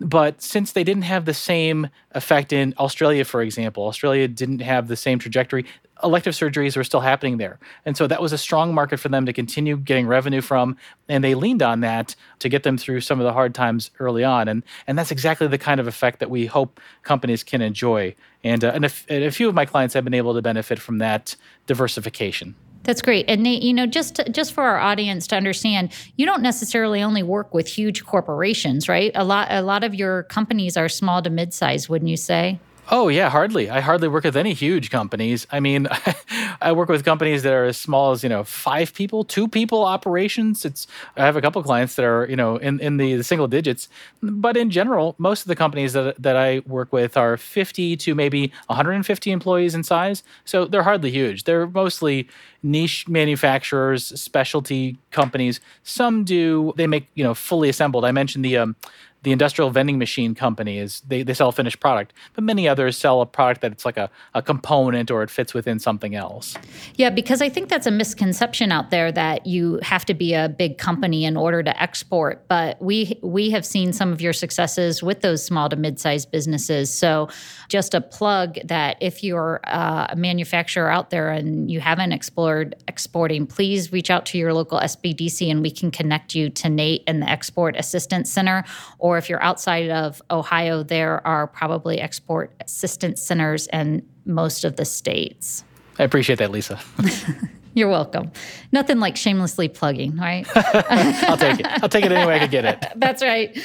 But 0.00 0.42
since 0.42 0.72
they 0.72 0.82
didn't 0.82 1.02
have 1.04 1.24
the 1.24 1.34
same 1.34 1.88
effect 2.12 2.52
in 2.52 2.74
Australia, 2.78 3.24
for 3.24 3.42
example, 3.42 3.86
Australia 3.86 4.26
didn't 4.26 4.58
have 4.58 4.88
the 4.88 4.96
same 4.96 5.20
trajectory 5.20 5.66
elective 6.04 6.34
surgeries 6.34 6.76
were 6.76 6.84
still 6.84 7.00
happening 7.00 7.38
there. 7.38 7.58
And 7.84 7.96
so 7.96 8.06
that 8.06 8.20
was 8.20 8.32
a 8.32 8.38
strong 8.38 8.74
market 8.74 8.98
for 8.98 9.08
them 9.08 9.26
to 9.26 9.32
continue 9.32 9.76
getting 9.76 10.06
revenue 10.06 10.40
from. 10.40 10.76
And 11.08 11.24
they 11.24 11.34
leaned 11.34 11.62
on 11.62 11.80
that 11.80 12.14
to 12.40 12.48
get 12.48 12.62
them 12.62 12.78
through 12.78 13.00
some 13.00 13.18
of 13.18 13.24
the 13.24 13.32
hard 13.32 13.54
times 13.54 13.90
early 13.98 14.22
on. 14.22 14.48
And, 14.48 14.62
and 14.86 14.98
that's 14.98 15.10
exactly 15.10 15.46
the 15.48 15.58
kind 15.58 15.80
of 15.80 15.88
effect 15.88 16.20
that 16.20 16.30
we 16.30 16.46
hope 16.46 16.80
companies 17.02 17.42
can 17.42 17.62
enjoy. 17.62 18.14
And, 18.44 18.62
uh, 18.62 18.72
and, 18.74 18.84
a, 18.84 18.90
and 19.08 19.24
a 19.24 19.30
few 19.30 19.48
of 19.48 19.54
my 19.54 19.64
clients 19.64 19.94
have 19.94 20.04
been 20.04 20.14
able 20.14 20.34
to 20.34 20.42
benefit 20.42 20.78
from 20.78 20.98
that 20.98 21.34
diversification. 21.66 22.54
That's 22.84 23.00
great. 23.00 23.24
And 23.28 23.42
Nate, 23.42 23.62
you 23.62 23.72
know, 23.72 23.86
just 23.86 24.20
just 24.30 24.52
for 24.52 24.62
our 24.62 24.78
audience 24.78 25.26
to 25.28 25.36
understand, 25.36 25.90
you 26.16 26.26
don't 26.26 26.42
necessarily 26.42 27.02
only 27.02 27.22
work 27.22 27.54
with 27.54 27.66
huge 27.66 28.04
corporations, 28.04 28.90
right? 28.90 29.10
A 29.14 29.24
lot 29.24 29.48
a 29.50 29.62
lot 29.62 29.84
of 29.84 29.94
your 29.94 30.24
companies 30.24 30.76
are 30.76 30.90
small 30.90 31.22
to 31.22 31.30
mid-sized, 31.30 31.88
wouldn't 31.88 32.10
you 32.10 32.18
say? 32.18 32.58
Oh 32.90 33.08
yeah, 33.08 33.30
hardly. 33.30 33.70
I 33.70 33.80
hardly 33.80 34.08
work 34.08 34.24
with 34.24 34.36
any 34.36 34.52
huge 34.52 34.90
companies. 34.90 35.46
I 35.50 35.58
mean, 35.58 35.88
I 36.60 36.72
work 36.72 36.90
with 36.90 37.02
companies 37.02 37.42
that 37.42 37.52
are 37.54 37.64
as 37.64 37.78
small 37.78 38.12
as 38.12 38.22
you 38.22 38.28
know 38.28 38.44
five 38.44 38.92
people, 38.92 39.24
two 39.24 39.48
people 39.48 39.84
operations. 39.86 40.66
It's 40.66 40.86
I 41.16 41.24
have 41.24 41.34
a 41.34 41.40
couple 41.40 41.62
clients 41.62 41.94
that 41.94 42.04
are 42.04 42.26
you 42.28 42.36
know 42.36 42.56
in 42.58 42.80
in 42.80 42.98
the, 42.98 43.14
the 43.14 43.24
single 43.24 43.48
digits, 43.48 43.88
but 44.22 44.56
in 44.58 44.70
general, 44.70 45.14
most 45.16 45.42
of 45.42 45.48
the 45.48 45.56
companies 45.56 45.94
that 45.94 46.20
that 46.20 46.36
I 46.36 46.60
work 46.66 46.92
with 46.92 47.16
are 47.16 47.38
50 47.38 47.96
to 47.96 48.14
maybe 48.14 48.52
150 48.66 49.30
employees 49.30 49.74
in 49.74 49.82
size. 49.82 50.22
So 50.44 50.66
they're 50.66 50.82
hardly 50.82 51.10
huge. 51.10 51.44
They're 51.44 51.66
mostly 51.66 52.28
niche 52.62 53.08
manufacturers, 53.08 54.20
specialty 54.20 54.98
companies. 55.10 55.58
Some 55.84 56.22
do 56.22 56.74
they 56.76 56.86
make 56.86 57.06
you 57.14 57.24
know 57.24 57.32
fully 57.32 57.70
assembled. 57.70 58.04
I 58.04 58.12
mentioned 58.12 58.44
the 58.44 58.58
um, 58.58 58.76
the 59.24 59.32
industrial 59.32 59.70
vending 59.70 59.98
machine 59.98 60.34
company 60.34 60.78
is 60.78 61.00
they, 61.00 61.22
they 61.22 61.34
sell 61.34 61.48
a 61.48 61.52
finished 61.52 61.80
product 61.80 62.12
but 62.34 62.44
many 62.44 62.68
others 62.68 62.96
sell 62.96 63.20
a 63.20 63.26
product 63.26 63.60
that 63.60 63.72
it's 63.72 63.84
like 63.84 63.96
a, 63.96 64.08
a 64.34 64.42
component 64.42 65.10
or 65.10 65.22
it 65.22 65.30
fits 65.30 65.52
within 65.52 65.78
something 65.78 66.14
else. 66.14 66.56
Yeah 66.94 67.10
because 67.10 67.42
i 67.42 67.48
think 67.48 67.68
that's 67.68 67.86
a 67.86 67.90
misconception 67.90 68.70
out 68.70 68.90
there 68.90 69.10
that 69.12 69.46
you 69.46 69.80
have 69.82 70.04
to 70.04 70.14
be 70.14 70.34
a 70.34 70.48
big 70.48 70.78
company 70.78 71.24
in 71.24 71.36
order 71.36 71.62
to 71.62 71.82
export 71.82 72.46
but 72.48 72.80
we 72.80 73.18
we 73.22 73.50
have 73.50 73.66
seen 73.66 73.92
some 73.92 74.12
of 74.12 74.20
your 74.20 74.32
successes 74.32 75.02
with 75.02 75.20
those 75.20 75.44
small 75.44 75.68
to 75.68 75.76
mid-sized 75.76 76.30
businesses. 76.30 76.92
So 76.92 77.28
just 77.68 77.94
a 77.94 78.00
plug 78.00 78.58
that 78.64 78.96
if 79.00 79.22
you're 79.22 79.60
uh, 79.64 80.06
a 80.10 80.16
manufacturer 80.16 80.90
out 80.90 81.10
there 81.10 81.30
and 81.30 81.70
you 81.70 81.80
haven't 81.80 82.12
explored 82.12 82.74
exporting 82.88 83.46
please 83.46 83.92
reach 83.92 84.10
out 84.10 84.26
to 84.26 84.38
your 84.38 84.52
local 84.52 84.78
sbdc 84.80 85.50
and 85.50 85.62
we 85.62 85.70
can 85.70 85.90
connect 85.90 86.34
you 86.34 86.50
to 86.50 86.68
nate 86.68 87.02
and 87.06 87.22
the 87.22 87.28
export 87.28 87.76
assistance 87.76 88.30
center 88.30 88.64
or 88.98 89.13
or 89.14 89.18
if 89.18 89.28
you're 89.28 89.42
outside 89.42 89.90
of 89.90 90.20
Ohio, 90.30 90.82
there 90.82 91.24
are 91.26 91.46
probably 91.46 92.00
export 92.00 92.52
assistance 92.60 93.22
centers 93.22 93.68
in 93.68 94.04
most 94.26 94.64
of 94.64 94.74
the 94.74 94.84
states. 94.84 95.62
I 96.00 96.02
appreciate 96.02 96.40
that, 96.40 96.50
Lisa. 96.50 96.80
You're 97.74 97.88
welcome. 97.88 98.32
Nothing 98.72 98.98
like 98.98 99.16
shamelessly 99.16 99.68
plugging, 99.68 100.16
right? 100.16 100.46
I'll 100.56 101.36
take 101.36 101.60
it. 101.60 101.66
I'll 101.82 101.88
take 101.88 102.04
it 102.04 102.12
any 102.12 102.26
way 102.26 102.36
I 102.36 102.38
can 102.40 102.50
get 102.50 102.64
it. 102.64 102.84
That's 102.96 103.22
right. 103.22 103.56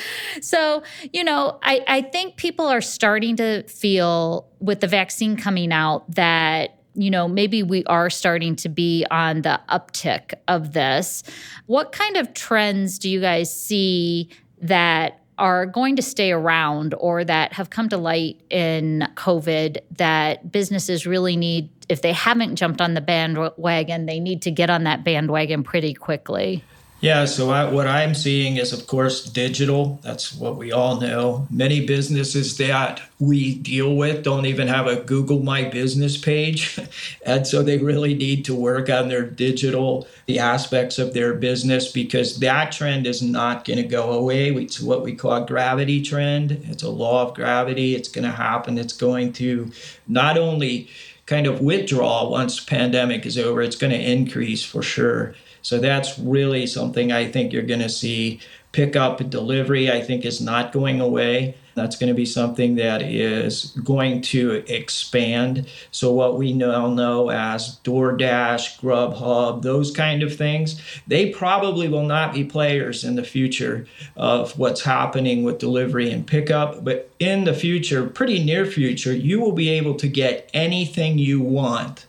So, 0.41 0.83
you 1.13 1.23
know, 1.23 1.59
I, 1.63 1.83
I 1.87 2.01
think 2.01 2.35
people 2.35 2.67
are 2.67 2.81
starting 2.81 3.35
to 3.37 3.63
feel 3.63 4.47
with 4.59 4.79
the 4.79 4.87
vaccine 4.87 5.35
coming 5.35 5.71
out 5.71 6.09
that 6.15 6.75
you 6.95 7.11
know, 7.11 7.27
maybe 7.27 7.63
we 7.63 7.85
are 7.85 8.09
starting 8.09 8.55
to 8.57 8.67
be 8.67 9.05
on 9.09 9.43
the 9.43 9.61
uptick 9.69 10.33
of 10.49 10.73
this. 10.73 11.23
What 11.67 11.93
kind 11.93 12.17
of 12.17 12.33
trends 12.33 12.99
do 12.99 13.09
you 13.09 13.21
guys 13.21 13.55
see 13.55 14.29
that 14.61 15.21
are 15.39 15.65
going 15.65 15.95
to 15.95 16.01
stay 16.01 16.31
around 16.31 16.93
or 16.97 17.23
that 17.23 17.53
have 17.53 17.69
come 17.69 17.89
to 17.89 17.97
light 17.97 18.39
in 18.49 19.07
COVID 19.15 19.77
that 19.97 20.51
businesses 20.51 21.07
really 21.07 21.35
need, 21.37 21.69
if 21.87 22.01
they 22.01 22.13
haven't 22.13 22.57
jumped 22.57 22.81
on 22.81 22.93
the 22.93 23.01
bandwagon, 23.01 24.05
they 24.05 24.19
need 24.19 24.41
to 24.43 24.51
get 24.51 24.69
on 24.69 24.83
that 24.83 25.03
bandwagon 25.03 25.63
pretty 25.63 25.93
quickly? 25.93 26.63
Yeah, 27.01 27.23
so 27.25 27.49
I, 27.49 27.71
what 27.71 27.87
I'm 27.87 28.13
seeing 28.13 28.57
is, 28.57 28.73
of 28.73 28.85
course, 28.85 29.23
digital. 29.23 30.01
That's 30.03 30.35
what 30.35 30.57
we 30.57 30.73
all 30.73 30.99
know. 30.99 31.47
Many 31.49 31.85
businesses 31.85 32.57
that 32.57 33.01
we 33.19 33.55
deal 33.55 33.95
with 33.95 34.25
don't 34.25 34.45
even 34.45 34.67
have 34.67 34.85
a 34.85 34.97
Google 34.97 35.41
My 35.41 35.63
Business 35.63 36.17
page. 36.17 36.77
and 37.25 37.47
so 37.47 37.63
they 37.63 37.77
really 37.77 38.15
need 38.15 38.43
to 38.45 38.55
work 38.55 38.89
on 38.89 39.07
their 39.07 39.25
digital, 39.25 40.09
the 40.25 40.39
aspects 40.39 40.99
of 40.99 41.13
their 41.13 41.33
business, 41.33 41.89
because 41.89 42.39
that 42.39 42.73
trend 42.73 43.07
is 43.07 43.21
not 43.21 43.63
going 43.63 43.77
to 43.81 43.87
go 43.87 44.11
away. 44.11 44.49
It's 44.49 44.81
what 44.81 45.01
we 45.01 45.15
call 45.15 45.45
gravity 45.45 46.01
trend. 46.01 46.51
It's 46.65 46.83
a 46.83 46.89
law 46.89 47.25
of 47.25 47.33
gravity. 47.33 47.95
It's 47.95 48.09
going 48.09 48.25
to 48.25 48.35
happen. 48.35 48.77
It's 48.77 48.93
going 48.93 49.31
to 49.33 49.71
not 50.09 50.37
only 50.37 50.89
kind 51.27 51.47
of 51.47 51.61
withdraw 51.61 52.27
once 52.27 52.59
pandemic 52.59 53.25
is 53.25 53.37
over, 53.37 53.61
it's 53.61 53.77
going 53.77 53.93
to 53.93 54.11
increase 54.11 54.65
for 54.65 54.81
sure. 54.81 55.33
So 55.61 55.79
that's 55.79 56.17
really 56.19 56.65
something 56.67 57.11
I 57.11 57.29
think 57.29 57.53
you're 57.53 57.63
going 57.63 57.81
to 57.81 57.89
see. 57.89 58.39
Pickup 58.71 59.27
delivery, 59.31 59.91
I 59.91 60.01
think, 60.01 60.25
is 60.25 60.39
not 60.39 60.71
going 60.71 61.01
away. 61.01 61.55
That's 61.73 61.95
going 61.95 62.09
to 62.09 62.13
be 62.13 62.25
something 62.25 62.75
that 62.75 63.01
is 63.01 63.67
going 63.83 64.21
to 64.23 64.63
expand. 64.67 65.67
So, 65.91 66.11
what 66.11 66.37
we 66.37 66.53
now 66.53 66.87
know 66.87 67.31
as 67.31 67.79
DoorDash, 67.83 68.79
Grubhub, 68.81 69.61
those 69.61 69.91
kind 69.91 70.21
of 70.21 70.35
things, 70.35 70.81
they 71.07 71.31
probably 71.31 71.87
will 71.87 72.05
not 72.05 72.33
be 72.33 72.43
players 72.43 73.03
in 73.03 73.15
the 73.15 73.23
future 73.23 73.87
of 74.15 74.57
what's 74.59 74.81
happening 74.81 75.43
with 75.43 75.57
delivery 75.57 76.11
and 76.11 76.27
pickup. 76.27 76.83
But 76.83 77.09
in 77.19 77.45
the 77.45 77.53
future, 77.53 78.05
pretty 78.07 78.43
near 78.43 78.65
future, 78.65 79.13
you 79.13 79.39
will 79.39 79.53
be 79.53 79.69
able 79.69 79.95
to 79.95 80.07
get 80.07 80.49
anything 80.53 81.17
you 81.17 81.39
want 81.39 82.05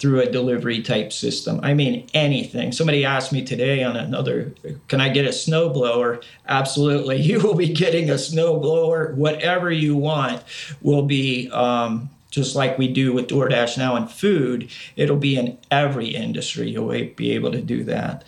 through 0.00 0.20
a 0.20 0.30
delivery 0.30 0.82
type 0.82 1.12
system. 1.12 1.60
I 1.62 1.74
mean, 1.74 2.08
anything. 2.14 2.72
Somebody 2.72 3.04
asked 3.04 3.32
me 3.32 3.44
today 3.44 3.84
on 3.84 3.96
another, 3.96 4.54
can 4.88 5.00
I 5.00 5.10
get 5.10 5.26
a 5.26 5.28
snowblower? 5.28 6.24
Absolutely. 6.48 7.20
You 7.30 7.38
will 7.38 7.54
be 7.54 7.68
getting 7.68 8.10
a 8.10 8.14
snowblower. 8.14 9.14
Whatever 9.14 9.70
you 9.70 9.94
want 9.94 10.42
will 10.80 11.02
be. 11.02 11.48
Um, 11.50 12.10
just 12.30 12.54
like 12.54 12.78
we 12.78 12.86
do 12.86 13.12
with 13.12 13.26
DoorDash 13.26 13.76
now 13.76 13.96
and 13.96 14.10
food, 14.10 14.70
it'll 14.96 15.16
be 15.16 15.36
in 15.36 15.58
every 15.70 16.08
industry. 16.08 16.70
You'll 16.70 16.88
be 16.88 17.32
able 17.32 17.52
to 17.52 17.60
do 17.60 17.84
that. 17.84 18.24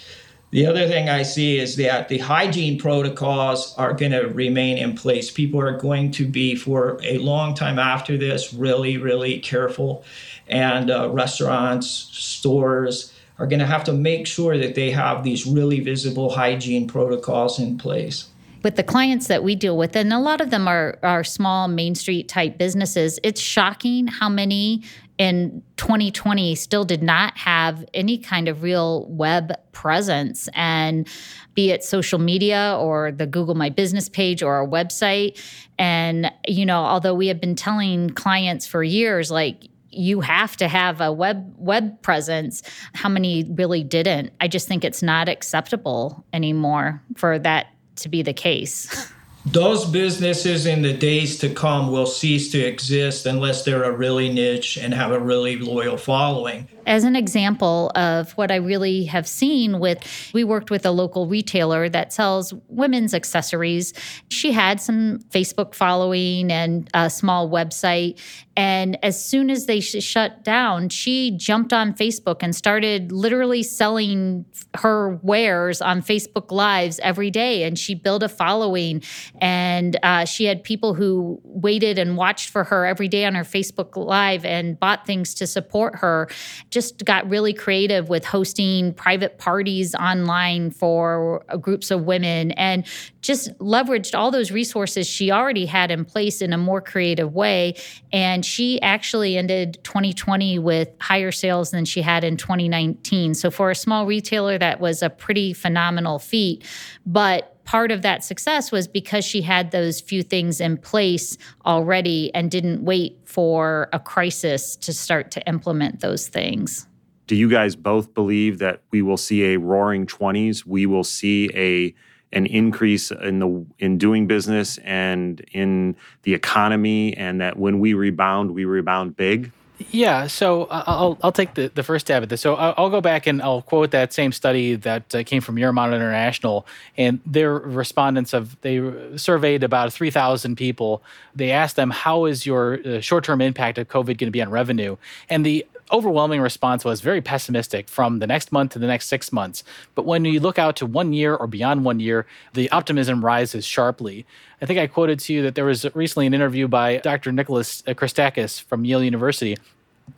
The 0.52 0.66
other 0.66 0.86
thing 0.86 1.08
I 1.08 1.22
see 1.22 1.58
is 1.58 1.76
that 1.76 2.08
the 2.08 2.18
hygiene 2.18 2.78
protocols 2.78 3.74
are 3.78 3.94
going 3.94 4.12
to 4.12 4.26
remain 4.26 4.76
in 4.76 4.94
place. 4.94 5.30
People 5.30 5.60
are 5.60 5.78
going 5.78 6.10
to 6.12 6.26
be, 6.26 6.54
for 6.54 7.00
a 7.02 7.16
long 7.18 7.54
time 7.54 7.78
after 7.78 8.18
this, 8.18 8.52
really, 8.52 8.98
really 8.98 9.38
careful 9.38 10.04
and 10.48 10.90
uh, 10.90 11.10
restaurants, 11.10 11.86
stores 11.86 13.12
are 13.38 13.46
going 13.46 13.60
to 13.60 13.66
have 13.66 13.84
to 13.84 13.92
make 13.92 14.26
sure 14.26 14.58
that 14.58 14.74
they 14.74 14.90
have 14.90 15.24
these 15.24 15.46
really 15.46 15.80
visible 15.80 16.30
hygiene 16.30 16.86
protocols 16.86 17.58
in 17.58 17.78
place 17.78 18.28
with 18.62 18.76
the 18.76 18.82
clients 18.82 19.26
that 19.26 19.42
we 19.42 19.56
deal 19.56 19.76
with, 19.76 19.96
and 19.96 20.12
a 20.12 20.18
lot 20.18 20.40
of 20.40 20.50
them 20.50 20.68
are 20.68 20.98
are 21.02 21.24
small 21.24 21.68
Main 21.68 21.94
Street 21.94 22.28
type 22.28 22.58
businesses, 22.58 23.18
it's 23.22 23.40
shocking 23.40 24.06
how 24.06 24.28
many 24.28 24.82
in 25.18 25.62
2020 25.76 26.54
still 26.54 26.84
did 26.84 27.02
not 27.02 27.36
have 27.36 27.84
any 27.92 28.18
kind 28.18 28.48
of 28.48 28.62
real 28.62 29.06
web 29.08 29.52
presence 29.72 30.48
and 30.54 31.06
be 31.54 31.70
it 31.70 31.84
social 31.84 32.18
media 32.18 32.76
or 32.80 33.12
the 33.12 33.26
Google 33.26 33.54
My 33.54 33.68
Business 33.68 34.08
page 34.08 34.42
or 34.42 34.54
our 34.54 34.66
website. 34.66 35.40
And, 35.78 36.32
you 36.48 36.64
know, 36.64 36.82
although 36.82 37.14
we 37.14 37.28
have 37.28 37.40
been 37.40 37.54
telling 37.54 38.10
clients 38.10 38.66
for 38.66 38.82
years, 38.82 39.30
like, 39.30 39.68
you 39.92 40.20
have 40.20 40.56
to 40.56 40.68
have 40.68 41.00
a 41.00 41.12
web 41.12 41.54
web 41.58 42.00
presence. 42.02 42.62
How 42.94 43.08
many 43.08 43.44
really 43.44 43.84
didn't? 43.84 44.32
I 44.40 44.48
just 44.48 44.66
think 44.66 44.84
it's 44.84 45.02
not 45.02 45.28
acceptable 45.28 46.24
anymore 46.32 47.02
for 47.16 47.38
that 47.38 47.68
to 47.96 48.08
be 48.08 48.22
the 48.22 48.32
case. 48.32 49.10
Those 49.44 49.84
businesses 49.84 50.66
in 50.66 50.82
the 50.82 50.92
days 50.92 51.38
to 51.38 51.52
come 51.52 51.90
will 51.90 52.06
cease 52.06 52.52
to 52.52 52.60
exist 52.60 53.26
unless 53.26 53.64
they're 53.64 53.82
a 53.82 53.90
really 53.90 54.32
niche 54.32 54.76
and 54.76 54.94
have 54.94 55.10
a 55.10 55.18
really 55.18 55.56
loyal 55.56 55.96
following 55.96 56.68
as 56.86 57.04
an 57.04 57.16
example 57.16 57.90
of 57.94 58.32
what 58.32 58.50
I 58.50 58.56
really 58.56 59.04
have 59.04 59.26
seen 59.26 59.78
with, 59.78 59.98
we 60.34 60.44
worked 60.44 60.70
with 60.70 60.84
a 60.86 60.90
local 60.90 61.26
retailer 61.26 61.88
that 61.88 62.12
sells 62.12 62.52
women's 62.68 63.14
accessories. 63.14 63.92
She 64.28 64.52
had 64.52 64.80
some 64.80 65.18
Facebook 65.30 65.74
following 65.74 66.50
and 66.50 66.88
a 66.94 67.10
small 67.10 67.48
website. 67.48 68.18
And 68.56 69.02
as 69.02 69.22
soon 69.22 69.48
as 69.50 69.66
they 69.66 69.80
sh- 69.80 70.02
shut 70.02 70.44
down, 70.44 70.90
she 70.90 71.30
jumped 71.30 71.72
on 71.72 71.94
Facebook 71.94 72.38
and 72.40 72.54
started 72.54 73.10
literally 73.10 73.62
selling 73.62 74.44
her 74.74 75.16
wares 75.22 75.80
on 75.80 76.02
Facebook 76.02 76.50
Lives 76.50 77.00
every 77.02 77.30
day. 77.30 77.62
And 77.62 77.78
she 77.78 77.94
built 77.94 78.22
a 78.22 78.28
following. 78.28 79.02
And 79.40 79.98
uh, 80.02 80.24
she 80.26 80.44
had 80.44 80.62
people 80.62 80.94
who 80.94 81.40
waited 81.44 81.98
and 81.98 82.16
watched 82.16 82.50
for 82.50 82.64
her 82.64 82.84
every 82.84 83.08
day 83.08 83.24
on 83.24 83.34
her 83.34 83.44
Facebook 83.44 83.96
Live 83.96 84.44
and 84.44 84.78
bought 84.78 85.06
things 85.06 85.34
to 85.34 85.46
support 85.46 85.96
her 85.96 86.28
just 86.72 87.04
got 87.04 87.28
really 87.28 87.52
creative 87.52 88.08
with 88.08 88.24
hosting 88.24 88.94
private 88.94 89.38
parties 89.38 89.94
online 89.94 90.70
for 90.70 91.44
groups 91.60 91.90
of 91.90 92.04
women 92.04 92.50
and 92.52 92.84
just 93.20 93.56
leveraged 93.58 94.18
all 94.18 94.30
those 94.30 94.50
resources 94.50 95.06
she 95.06 95.30
already 95.30 95.66
had 95.66 95.90
in 95.90 96.04
place 96.04 96.42
in 96.42 96.52
a 96.52 96.58
more 96.58 96.80
creative 96.80 97.34
way. 97.34 97.74
And 98.12 98.44
she 98.44 98.80
actually 98.80 99.36
ended 99.36 99.78
2020 99.84 100.58
with 100.58 100.88
higher 101.00 101.30
sales 101.30 101.70
than 101.70 101.84
she 101.84 102.02
had 102.02 102.24
in 102.24 102.36
2019. 102.36 103.34
So 103.34 103.50
for 103.50 103.70
a 103.70 103.74
small 103.74 104.06
retailer, 104.06 104.58
that 104.58 104.80
was 104.80 105.02
a 105.02 105.10
pretty 105.10 105.52
phenomenal 105.52 106.18
feat. 106.18 106.66
But 107.06 107.51
part 107.64 107.90
of 107.90 108.02
that 108.02 108.24
success 108.24 108.72
was 108.72 108.88
because 108.88 109.24
she 109.24 109.42
had 109.42 109.70
those 109.70 110.00
few 110.00 110.22
things 110.22 110.60
in 110.60 110.76
place 110.76 111.36
already 111.64 112.34
and 112.34 112.50
didn't 112.50 112.84
wait 112.84 113.18
for 113.24 113.88
a 113.92 113.98
crisis 113.98 114.76
to 114.76 114.92
start 114.92 115.30
to 115.32 115.46
implement 115.46 116.00
those 116.00 116.28
things. 116.28 116.86
Do 117.26 117.36
you 117.36 117.48
guys 117.48 117.76
both 117.76 118.14
believe 118.14 118.58
that 118.58 118.82
we 118.90 119.00
will 119.00 119.16
see 119.16 119.54
a 119.54 119.58
roaring 119.58 120.06
20s? 120.06 120.66
We 120.66 120.86
will 120.86 121.04
see 121.04 121.50
a 121.54 121.94
an 122.34 122.46
increase 122.46 123.10
in 123.10 123.38
the 123.40 123.66
in 123.78 123.98
doing 123.98 124.26
business 124.26 124.78
and 124.78 125.40
in 125.52 125.96
the 126.22 126.34
economy, 126.34 127.14
and 127.16 127.40
that 127.40 127.58
when 127.58 127.78
we 127.78 127.94
rebound, 127.94 128.52
we 128.52 128.64
rebound 128.64 129.16
big? 129.16 129.52
Yeah, 129.90 130.26
so 130.26 130.66
I'll 130.70 131.18
I'll 131.22 131.32
take 131.32 131.54
the, 131.54 131.70
the 131.74 131.82
first 131.82 132.06
stab 132.06 132.22
at 132.22 132.28
this. 132.28 132.40
So 132.40 132.54
I'll, 132.54 132.90
go 132.90 133.00
back 133.00 133.26
and 133.26 133.42
I'll 133.42 133.62
quote 133.62 133.90
that 133.90 134.12
same 134.12 134.30
study 134.30 134.74
that 134.76 135.14
uh, 135.14 135.24
came 135.24 135.40
from 135.40 135.56
Euromonitor 135.56 135.94
International, 135.96 136.66
and 136.96 137.20
their 137.26 137.54
respondents 137.54 138.32
of 138.32 138.60
they 138.60 138.80
surveyed 139.16 139.64
about 139.64 139.92
three 139.92 140.10
thousand 140.10 140.56
people. 140.56 141.02
They 141.34 141.50
asked 141.50 141.76
them 141.76 141.90
how 141.90 142.26
is 142.26 142.46
your 142.46 142.80
uh, 142.86 143.00
short 143.00 143.24
term 143.24 143.40
impact 143.40 143.78
of 143.78 143.88
COVID 143.88 144.18
going 144.18 144.18
to 144.18 144.30
be 144.30 144.42
on 144.42 144.50
revenue, 144.50 144.96
and 145.28 145.44
the 145.44 145.66
overwhelming 145.92 146.40
response 146.40 146.84
was 146.84 147.00
very 147.00 147.20
pessimistic 147.20 147.88
from 147.88 148.18
the 148.18 148.26
next 148.26 148.50
month 148.50 148.72
to 148.72 148.78
the 148.78 148.86
next 148.86 149.06
six 149.06 149.32
months. 149.32 149.62
But 149.94 150.06
when 150.06 150.24
you 150.24 150.40
look 150.40 150.58
out 150.58 150.76
to 150.76 150.86
one 150.86 151.12
year 151.12 151.34
or 151.34 151.46
beyond 151.46 151.84
one 151.84 152.00
year, 152.00 152.26
the 152.54 152.70
optimism 152.70 153.24
rises 153.24 153.64
sharply. 153.64 154.24
I 154.60 154.66
think 154.66 154.78
I 154.78 154.86
quoted 154.86 155.18
to 155.20 155.32
you 155.32 155.42
that 155.42 155.54
there 155.54 155.64
was 155.64 155.84
recently 155.94 156.26
an 156.26 156.34
interview 156.34 156.68
by 156.68 156.98
Dr. 156.98 157.32
Nicholas 157.32 157.82
Christakis 157.82 158.62
from 158.62 158.84
Yale 158.84 159.04
University 159.04 159.56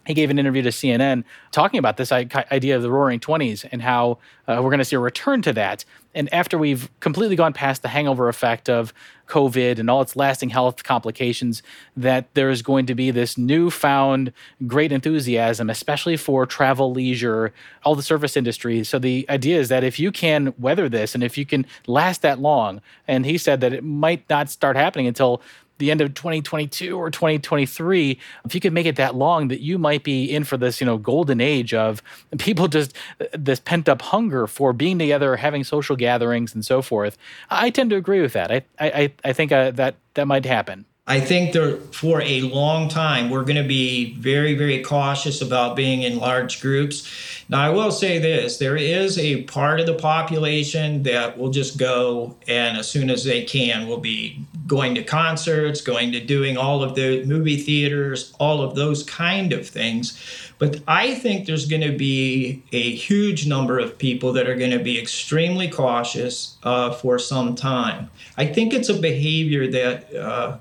he 0.07 0.15
gave 0.15 0.31
an 0.31 0.39
interview 0.39 0.63
to 0.63 0.69
CNN 0.69 1.25
talking 1.51 1.79
about 1.79 1.97
this 1.97 2.13
idea 2.13 2.77
of 2.77 2.83
the 2.83 2.91
roaring 2.91 3.21
20s 3.21 3.67
and 3.73 3.83
how 3.83 4.19
uh, 4.47 4.61
we're 4.63 4.71
going 4.71 4.79
to 4.79 4.85
see 4.85 4.97
a 4.97 5.01
return 5.01 5.41
to 5.43 5.53
that. 5.55 5.85
And 6.15 6.33
after 6.33 6.57
we've 6.57 6.91
completely 7.01 7.35
gone 7.35 7.53
past 7.53 7.83
the 7.83 7.89
hangover 7.89 8.29
effect 8.29 8.69
of 8.69 8.93
COVID 9.27 9.79
and 9.79 9.91
all 9.91 10.01
its 10.01 10.15
lasting 10.15 10.51
health 10.51 10.85
complications, 10.85 11.63
that 11.97 12.33
there's 12.35 12.63
going 12.63 12.87
to 12.87 12.95
be 12.95 13.11
this 13.11 13.37
newfound 13.37 14.33
great 14.67 14.93
enthusiasm, 14.93 15.71
especially 15.71 16.17
for 16.17 16.47
travel, 16.47 16.93
leisure, 16.93 17.53
all 17.85 17.95
the 17.95 18.03
service 18.03 18.37
industry. 18.37 18.85
So 18.85 18.99
the 18.99 19.27
idea 19.29 19.59
is 19.59 19.71
that 19.71 19.83
if 19.83 19.99
you 19.99 20.13
can 20.13 20.55
weather 20.59 20.89
this 20.89 21.15
and 21.15 21.25
if 21.25 21.37
you 21.37 21.47
can 21.47 21.67
last 21.87 22.23
that 22.23 22.39
long, 22.39 22.81
and 23.09 23.27
he 23.27 23.39
said 23.39 23.61
that 23.63 23.73
it 23.73 23.83
might 23.83 24.29
not 24.31 24.51
start 24.51 24.77
happening 24.77 25.07
until 25.07 25.43
the 25.79 25.91
end 25.91 26.01
of 26.01 26.15
2022 26.15 26.97
or 26.97 27.11
2023 27.11 28.19
if 28.45 28.55
you 28.55 28.61
could 28.61 28.73
make 28.73 28.87
it 28.87 28.97
that 28.97 29.15
long 29.15 29.49
that 29.49 29.61
you 29.61 29.79
might 29.79 30.05
be 30.05 30.25
in 30.25 30.45
for 30.45 30.57
this 30.57 30.81
you 30.81 30.87
know 30.87 30.99
golden 30.99 31.41
age 31.41 31.75
of 31.75 32.03
people 32.39 32.69
just 32.69 32.95
this 33.33 33.61
pent 33.61 33.89
up 33.89 34.03
hunger 34.03 34.47
for 34.47 34.73
being 34.73 34.99
together 34.99 35.37
having 35.37 35.65
social 35.65 35.97
gatherings 35.97 36.55
and 36.55 36.65
so 36.65 36.81
forth 36.83 37.17
i 37.51 37.71
tend 37.71 37.91
to 37.91 37.97
agree 37.97 38.21
with 38.21 38.33
that 38.33 38.51
i 38.51 38.63
i 38.81 39.13
i 39.25 39.33
think 39.33 39.53
uh, 39.53 39.71
that 39.71 39.97
that 40.15 40.27
might 40.27 40.45
happen 40.45 40.85
I 41.07 41.21
think 41.21 41.53
there 41.53 41.77
for 41.93 42.23
a 42.23 42.41
long 42.43 42.89
time 42.89 43.29
we're 43.29 43.45
going 43.45 43.63
to 43.63 43.69
be 43.69 44.15
very 44.15 44.55
very 44.55 44.83
cautious 44.83 45.43
about 45.43 45.77
being 45.77 46.01
in 46.01 46.19
large 46.19 46.63
groups. 46.63 47.07
Now 47.51 47.61
I 47.61 47.69
will 47.69 47.91
say 47.91 48.19
this, 48.19 48.57
there 48.57 48.77
is 48.77 49.19
a 49.19 49.43
part 49.43 49.81
of 49.81 49.87
the 49.87 49.95
population 49.95 51.03
that 51.03 51.37
will 51.37 51.51
just 51.51 51.77
go 51.77 52.35
and 52.49 52.79
as 52.79 52.89
soon 52.89 53.11
as 53.11 53.25
they 53.25 53.45
can 53.45 53.87
will 53.87 53.99
be 53.99 54.39
going 54.67 54.95
to 54.95 55.05
concerts, 55.05 55.81
going 55.81 56.13
to 56.13 56.21
doing 56.21 56.57
all 56.57 56.83
of 56.83 56.95
the 56.95 57.25
movie 57.25 57.57
theaters, 57.57 58.33
all 58.41 58.63
of 58.63 58.75
those 58.75 59.03
kind 59.03 59.53
of 59.53 59.69
things. 59.69 60.19
But 60.59 60.81
I 60.89 61.15
think 61.15 61.47
there's 61.47 61.67
going 61.67 61.83
to 61.83 61.97
be 61.97 62.63
a 62.73 62.95
huge 62.95 63.47
number 63.47 63.79
of 63.79 63.99
people 63.99 64.33
that 64.33 64.49
are 64.49 64.55
going 64.55 64.71
to 64.71 64.79
be 64.83 64.99
extremely 64.99 65.69
cautious 65.69 66.57
uh, 66.63 66.93
for 66.93 67.19
some 67.19 67.55
time. 67.55 68.11
I 68.39 68.47
think 68.47 68.73
it's 68.73 68.89
a 68.89 68.95
behavior 68.95 69.71
that 69.71 70.15
uh, 70.15 70.59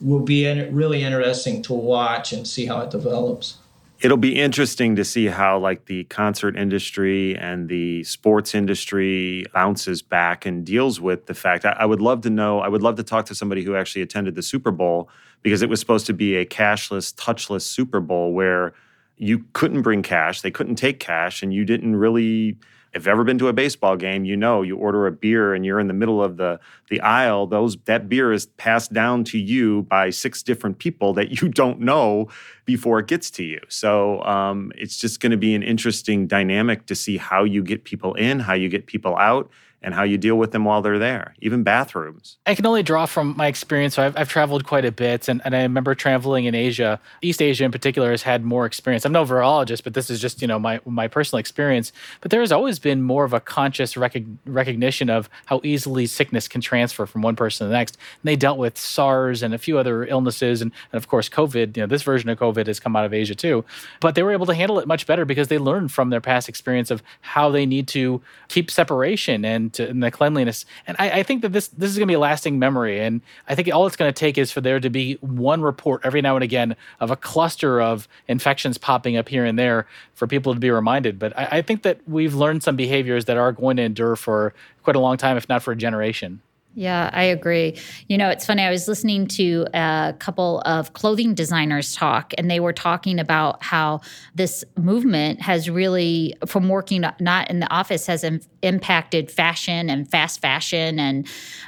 will 0.00 0.20
be 0.20 0.46
really 0.70 1.02
interesting 1.02 1.62
to 1.62 1.72
watch 1.72 2.32
and 2.32 2.46
see 2.46 2.66
how 2.66 2.80
it 2.80 2.90
develops. 2.90 3.56
It'll 4.02 4.16
be 4.16 4.40
interesting 4.40 4.96
to 4.96 5.04
see 5.04 5.26
how 5.26 5.60
like 5.60 5.86
the 5.86 6.02
concert 6.04 6.56
industry 6.56 7.38
and 7.38 7.68
the 7.68 8.02
sports 8.02 8.52
industry 8.52 9.46
bounces 9.54 10.02
back 10.02 10.44
and 10.44 10.66
deals 10.66 11.00
with 11.00 11.26
the 11.26 11.34
fact. 11.34 11.64
I, 11.64 11.76
I 11.78 11.84
would 11.84 12.00
love 12.00 12.22
to 12.22 12.30
know. 12.30 12.58
I 12.58 12.66
would 12.66 12.82
love 12.82 12.96
to 12.96 13.04
talk 13.04 13.26
to 13.26 13.34
somebody 13.36 13.62
who 13.62 13.76
actually 13.76 14.02
attended 14.02 14.34
the 14.34 14.42
Super 14.42 14.72
Bowl 14.72 15.08
because 15.42 15.62
it 15.62 15.68
was 15.68 15.78
supposed 15.78 16.06
to 16.06 16.12
be 16.12 16.34
a 16.34 16.44
cashless, 16.44 17.14
touchless 17.14 17.62
Super 17.62 18.00
Bowl 18.00 18.32
where 18.32 18.74
you 19.18 19.44
couldn't 19.52 19.82
bring 19.82 20.02
cash, 20.02 20.40
they 20.40 20.50
couldn't 20.50 20.74
take 20.74 20.98
cash, 20.98 21.40
and 21.40 21.54
you 21.54 21.64
didn't 21.64 21.94
really 21.94 22.56
if 22.94 23.06
ever 23.06 23.24
been 23.24 23.38
to 23.38 23.48
a 23.48 23.52
baseball 23.52 23.96
game, 23.96 24.24
you 24.24 24.36
know 24.36 24.62
you 24.62 24.76
order 24.76 25.06
a 25.06 25.12
beer 25.12 25.54
and 25.54 25.64
you're 25.64 25.80
in 25.80 25.86
the 25.86 25.94
middle 25.94 26.22
of 26.22 26.36
the 26.36 26.60
the 26.88 27.00
aisle. 27.00 27.46
Those 27.46 27.76
that 27.84 28.08
beer 28.08 28.32
is 28.32 28.46
passed 28.46 28.92
down 28.92 29.24
to 29.24 29.38
you 29.38 29.82
by 29.82 30.10
six 30.10 30.42
different 30.42 30.78
people 30.78 31.12
that 31.14 31.40
you 31.40 31.48
don't 31.62 31.80
know 31.80 32.28
before 32.64 32.98
it 32.98 33.06
gets 33.06 33.30
to 33.32 33.44
you. 33.44 33.60
So 33.68 34.22
um, 34.24 34.72
it's 34.76 34.96
just 34.96 35.20
going 35.20 35.32
to 35.32 35.38
be 35.38 35.54
an 35.54 35.62
interesting 35.62 36.26
dynamic 36.26 36.86
to 36.86 36.94
see 36.94 37.16
how 37.16 37.44
you 37.44 37.62
get 37.62 37.84
people 37.84 38.14
in, 38.14 38.40
how 38.40 38.54
you 38.54 38.68
get 38.68 38.86
people 38.86 39.16
out, 39.16 39.50
and 39.82 39.94
how 39.94 40.02
you 40.02 40.16
deal 40.16 40.36
with 40.36 40.52
them 40.52 40.64
while 40.64 40.80
they're 40.80 40.98
there, 40.98 41.34
even 41.40 41.62
bathrooms. 41.62 42.36
I 42.46 42.54
can 42.54 42.66
only 42.66 42.82
draw 42.82 43.06
from 43.06 43.36
my 43.36 43.46
experience. 43.46 43.94
So 43.94 44.04
I've, 44.04 44.16
I've 44.16 44.28
traveled 44.28 44.64
quite 44.64 44.84
a 44.84 44.92
bit, 44.92 45.28
and, 45.28 45.42
and 45.44 45.54
I 45.56 45.62
remember 45.62 45.94
traveling 45.94 46.44
in 46.44 46.54
Asia. 46.54 47.00
East 47.20 47.42
Asia, 47.42 47.64
in 47.64 47.72
particular, 47.72 48.10
has 48.10 48.22
had 48.22 48.44
more 48.44 48.64
experience. 48.64 49.04
I'm 49.04 49.12
no 49.12 49.24
virologist, 49.24 49.84
but 49.84 49.94
this 49.94 50.10
is 50.10 50.20
just 50.20 50.40
you 50.40 50.48
know 50.48 50.58
my 50.58 50.80
my 50.84 51.08
personal 51.08 51.40
experience. 51.40 51.92
But 52.20 52.30
there 52.30 52.40
has 52.40 52.52
always 52.52 52.78
been 52.78 53.02
more 53.02 53.24
of 53.24 53.32
a 53.32 53.40
conscious 53.40 53.96
rec- 53.96 54.22
recognition 54.46 55.10
of 55.10 55.28
how 55.46 55.60
easily 55.64 56.06
sickness 56.06 56.48
can 56.48 56.60
transfer 56.60 57.06
from 57.06 57.22
one 57.22 57.36
person 57.36 57.64
to 57.64 57.68
the 57.68 57.76
next. 57.76 57.96
And 58.22 58.28
they 58.28 58.36
dealt 58.36 58.58
with 58.58 58.78
SARS 58.78 59.42
and 59.42 59.52
a 59.52 59.58
few 59.58 59.78
other 59.78 60.04
illnesses, 60.06 60.62
and, 60.62 60.72
and 60.92 60.96
of 60.96 61.08
course 61.08 61.28
COVID. 61.28 61.76
You 61.76 61.82
know, 61.82 61.86
this 61.86 62.02
version 62.02 62.30
of 62.30 62.38
COVID 62.38 62.66
has 62.66 62.78
come 62.78 62.94
out 62.94 63.04
of 63.04 63.12
Asia 63.12 63.34
too, 63.34 63.64
but 64.00 64.14
they 64.14 64.22
were 64.22 64.32
able 64.32 64.46
to 64.46 64.54
handle 64.54 64.78
it 64.78 64.86
much 64.86 65.06
better 65.06 65.24
because 65.24 65.48
they 65.48 65.58
learned 65.58 65.90
from 65.90 66.10
their 66.10 66.20
past 66.20 66.48
experience 66.48 66.90
of 66.90 67.02
how 67.20 67.50
they 67.50 67.66
need 67.66 67.88
to 67.88 68.22
keep 68.48 68.70
separation 68.70 69.44
and 69.44 69.71
and, 69.78 69.90
and 69.90 70.02
the 70.02 70.10
cleanliness. 70.10 70.64
And 70.86 70.96
I, 70.98 71.20
I, 71.20 71.22
think 71.22 71.42
that 71.42 71.52
this 71.52 71.68
this 71.68 71.90
is 71.90 71.96
going 71.96 72.08
to 72.08 72.10
be 72.10 72.16
a 72.16 72.20
lasting 72.20 72.58
memory. 72.58 73.00
And 73.00 73.20
I 73.48 73.54
think 73.54 73.72
all 73.72 73.86
it's 73.86 73.96
going 73.96 74.12
to 74.12 74.18
take 74.18 74.38
is 74.38 74.52
for 74.52 74.60
there 74.60 74.80
to 74.80 74.90
be 74.90 75.14
one 75.20 75.62
report 75.62 76.02
every 76.04 76.20
now 76.20 76.36
and 76.36 76.44
again 76.44 76.76
of 77.00 77.10
a 77.10 77.16
cluster 77.16 77.80
of 77.80 78.08
infections 78.28 78.78
popping 78.78 79.16
up 79.16 79.28
here 79.28 79.44
and 79.44 79.58
there 79.58 79.86
for 80.14 80.26
people 80.26 80.54
to 80.54 80.60
be 80.60 80.70
reminded. 80.70 81.18
But 81.18 81.36
I, 81.38 81.48
I 81.52 81.62
think 81.62 81.82
that 81.82 82.00
we've 82.06 82.34
learned 82.34 82.62
some 82.62 82.76
behaviors 82.76 83.26
that 83.26 83.36
are 83.36 83.52
going 83.52 83.76
to 83.76 83.82
endure 83.82 84.16
for 84.16 84.54
quite 84.82 84.96
a 84.96 85.00
long 85.00 85.16
time, 85.16 85.36
if 85.36 85.48
not 85.48 85.62
for 85.62 85.72
a 85.72 85.76
generation. 85.76 86.40
Yeah, 86.74 87.10
I 87.12 87.24
agree. 87.24 87.76
You 88.08 88.16
know, 88.16 88.30
it's 88.30 88.46
funny. 88.46 88.62
I 88.62 88.70
was 88.70 88.88
listening 88.88 89.26
to 89.28 89.66
a 89.74 90.14
couple 90.18 90.62
of 90.64 90.94
clothing 90.94 91.34
designers 91.34 91.94
talk, 91.94 92.32
and 92.38 92.50
they 92.50 92.60
were 92.60 92.72
talking 92.72 93.18
about 93.18 93.62
how 93.62 94.00
this 94.34 94.64
movement 94.78 95.42
has 95.42 95.68
really, 95.68 96.34
from 96.46 96.70
working 96.70 97.04
not 97.20 97.50
in 97.50 97.60
the 97.60 97.70
office, 97.70 98.06
has 98.06 98.24
Im- 98.24 98.40
impacted 98.62 99.30
fashion 99.30 99.90
and 99.90 100.10
fast 100.10 100.40
fashion. 100.40 100.98
And 100.98 101.26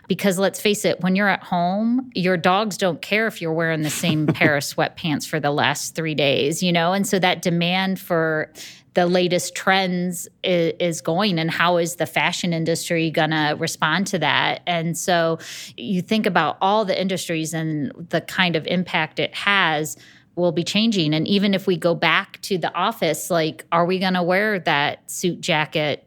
because 0.09 0.39
let's 0.39 0.59
face 0.61 0.87
it, 0.87 1.03
when 1.03 1.17
you're 1.17 1.29
at 1.29 1.43
home, 1.43 2.11
your 2.15 2.39
dogs 2.39 2.79
don't 2.79 3.03
care 3.03 3.27
if 3.27 3.43
you're 3.43 3.53
wearing 3.53 3.83
the 3.83 3.91
same 3.91 4.27
pair 4.29 4.57
of 4.57 4.63
sweatpants 4.63 5.29
for 5.29 5.39
the 5.39 5.51
last 5.51 5.95
three 5.95 6.15
days, 6.15 6.63
you 6.63 6.73
know? 6.73 6.95
And 6.95 7.07
so 7.07 7.19
that 7.19 7.43
demand 7.43 8.01
for 8.01 8.51
the 8.95 9.07
latest 9.07 9.55
trends 9.55 10.29
is, 10.43 10.73
is, 10.81 11.01
going 11.01 11.39
and 11.39 11.51
how 11.51 11.77
is 11.77 11.97
the 11.97 12.07
fashion 12.07 12.53
industry 12.53 13.11
going 13.11 13.31
to 13.31 13.57
respond 13.59 14.07
to 14.07 14.19
that. 14.21 14.63
And 14.67 14.97
so 14.97 15.39
you 15.77 16.01
think 16.01 16.27
about 16.27 16.57
all 16.61 16.85
the 16.85 16.99
industries 16.99 17.53
and 17.53 17.93
the 18.11 18.21
kind 18.21 18.57
of 18.57 18.67
impact 18.67 19.19
it 19.19 19.35
has 19.35 19.97
will 20.37 20.53
be 20.53 20.65
changing. 20.65 21.15
And 21.15 21.29
even 21.29 21.55
if 21.55 21.67
we 21.67 21.77
go 21.77 21.95
back 21.95 22.41
to 22.43 22.59
the 22.59 22.73
office 22.75 23.31
like 23.31 23.65
are 23.71 23.85
we 23.85 23.99
going 23.99 24.15
to 24.15 24.23
wear 24.23 24.59
that 24.61 25.11
suit 25.11 25.41
jacket 25.41 26.04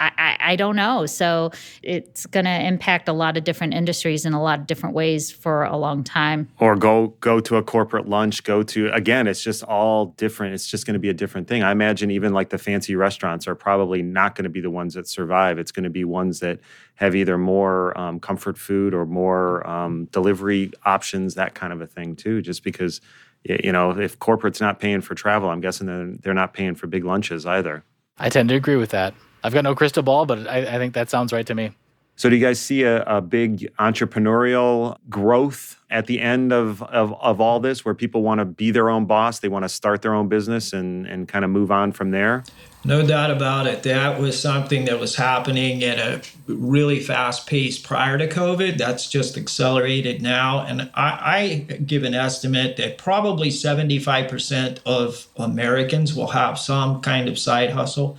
I, 0.00 0.36
I, 0.40 0.56
don't 0.56 0.76
know. 0.76 1.04
So 1.04 1.50
it's 1.82 2.24
going 2.26 2.46
to 2.46 2.66
impact 2.66 3.06
a 3.08 3.12
lot 3.12 3.36
of 3.36 3.44
different 3.44 3.74
industries 3.74 4.24
in 4.24 4.32
a 4.32 4.42
lot 4.42 4.58
of 4.58 4.66
different 4.66 4.94
ways 4.94 5.30
for 5.30 5.64
a 5.64 5.76
long 5.76 6.02
time. 6.02 6.48
Or 6.58 6.74
go 6.74 7.08
go 7.20 7.38
to 7.40 7.56
a 7.56 7.62
corporate 7.62 8.08
lunch. 8.08 8.42
Go 8.42 8.62
to 8.62 8.90
again. 8.92 9.26
It's 9.26 9.42
just 9.42 9.62
all 9.62 10.06
different. 10.16 10.54
It's 10.54 10.66
just 10.66 10.86
going 10.86 10.94
to 10.94 11.00
be 11.00 11.10
a 11.10 11.14
different 11.14 11.48
thing. 11.48 11.62
I 11.62 11.70
imagine 11.70 12.10
even 12.10 12.32
like 12.32 12.48
the 12.48 12.58
fancy 12.58 12.96
restaurants 12.96 13.46
are 13.46 13.54
probably 13.54 14.00
not 14.02 14.34
going 14.34 14.44
to 14.44 14.50
be 14.50 14.60
the 14.60 14.70
ones 14.70 14.94
that 14.94 15.06
survive. 15.06 15.58
It's 15.58 15.72
going 15.72 15.84
to 15.84 15.90
be 15.90 16.04
ones 16.04 16.40
that 16.40 16.60
have 16.94 17.14
either 17.14 17.36
more 17.36 17.96
um, 17.98 18.20
comfort 18.20 18.56
food 18.56 18.94
or 18.94 19.04
more 19.04 19.66
um, 19.68 20.06
delivery 20.06 20.72
options, 20.84 21.34
that 21.34 21.54
kind 21.54 21.72
of 21.72 21.80
a 21.80 21.86
thing 21.86 22.16
too. 22.16 22.40
Just 22.40 22.64
because 22.64 23.02
you 23.44 23.72
know 23.72 23.90
if 23.98 24.18
corporate's 24.18 24.60
not 24.60 24.80
paying 24.80 25.02
for 25.02 25.14
travel, 25.14 25.50
I'm 25.50 25.60
guessing 25.60 25.86
they're, 25.86 26.16
they're 26.20 26.34
not 26.34 26.54
paying 26.54 26.74
for 26.74 26.86
big 26.86 27.04
lunches 27.04 27.44
either. 27.44 27.84
I 28.18 28.28
tend 28.28 28.48
to 28.50 28.54
agree 28.54 28.76
with 28.76 28.90
that. 28.90 29.14
I've 29.42 29.54
got 29.54 29.64
no 29.64 29.74
crystal 29.74 30.02
ball, 30.02 30.26
but 30.26 30.46
I, 30.46 30.58
I 30.58 30.78
think 30.78 30.94
that 30.94 31.10
sounds 31.10 31.32
right 31.32 31.46
to 31.46 31.54
me. 31.54 31.72
So, 32.20 32.28
do 32.28 32.36
you 32.36 32.44
guys 32.44 32.60
see 32.60 32.82
a, 32.82 33.02
a 33.04 33.22
big 33.22 33.74
entrepreneurial 33.78 34.98
growth 35.08 35.80
at 35.88 36.06
the 36.06 36.20
end 36.20 36.52
of, 36.52 36.82
of, 36.82 37.14
of 37.18 37.40
all 37.40 37.60
this 37.60 37.82
where 37.82 37.94
people 37.94 38.22
want 38.22 38.40
to 38.40 38.44
be 38.44 38.70
their 38.70 38.90
own 38.90 39.06
boss? 39.06 39.38
They 39.38 39.48
want 39.48 39.62
to 39.62 39.70
start 39.70 40.02
their 40.02 40.12
own 40.12 40.28
business 40.28 40.74
and, 40.74 41.06
and 41.06 41.26
kind 41.26 41.46
of 41.46 41.50
move 41.50 41.70
on 41.70 41.92
from 41.92 42.10
there? 42.10 42.44
No 42.84 43.06
doubt 43.06 43.30
about 43.30 43.66
it. 43.66 43.84
That 43.84 44.20
was 44.20 44.38
something 44.38 44.84
that 44.84 45.00
was 45.00 45.16
happening 45.16 45.82
at 45.82 45.98
a 45.98 46.22
really 46.46 47.00
fast 47.00 47.46
pace 47.46 47.78
prior 47.78 48.18
to 48.18 48.28
COVID. 48.28 48.76
That's 48.76 49.08
just 49.08 49.38
accelerated 49.38 50.20
now. 50.20 50.66
And 50.66 50.90
I, 50.94 51.64
I 51.68 51.72
give 51.86 52.04
an 52.04 52.12
estimate 52.12 52.76
that 52.76 52.98
probably 52.98 53.48
75% 53.48 54.80
of 54.84 55.26
Americans 55.38 56.14
will 56.14 56.28
have 56.28 56.58
some 56.58 57.00
kind 57.00 57.30
of 57.30 57.38
side 57.38 57.70
hustle 57.70 58.18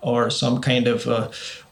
or 0.00 0.30
some 0.30 0.60
kind 0.60 0.86
of 0.86 1.06
uh, 1.06 1.30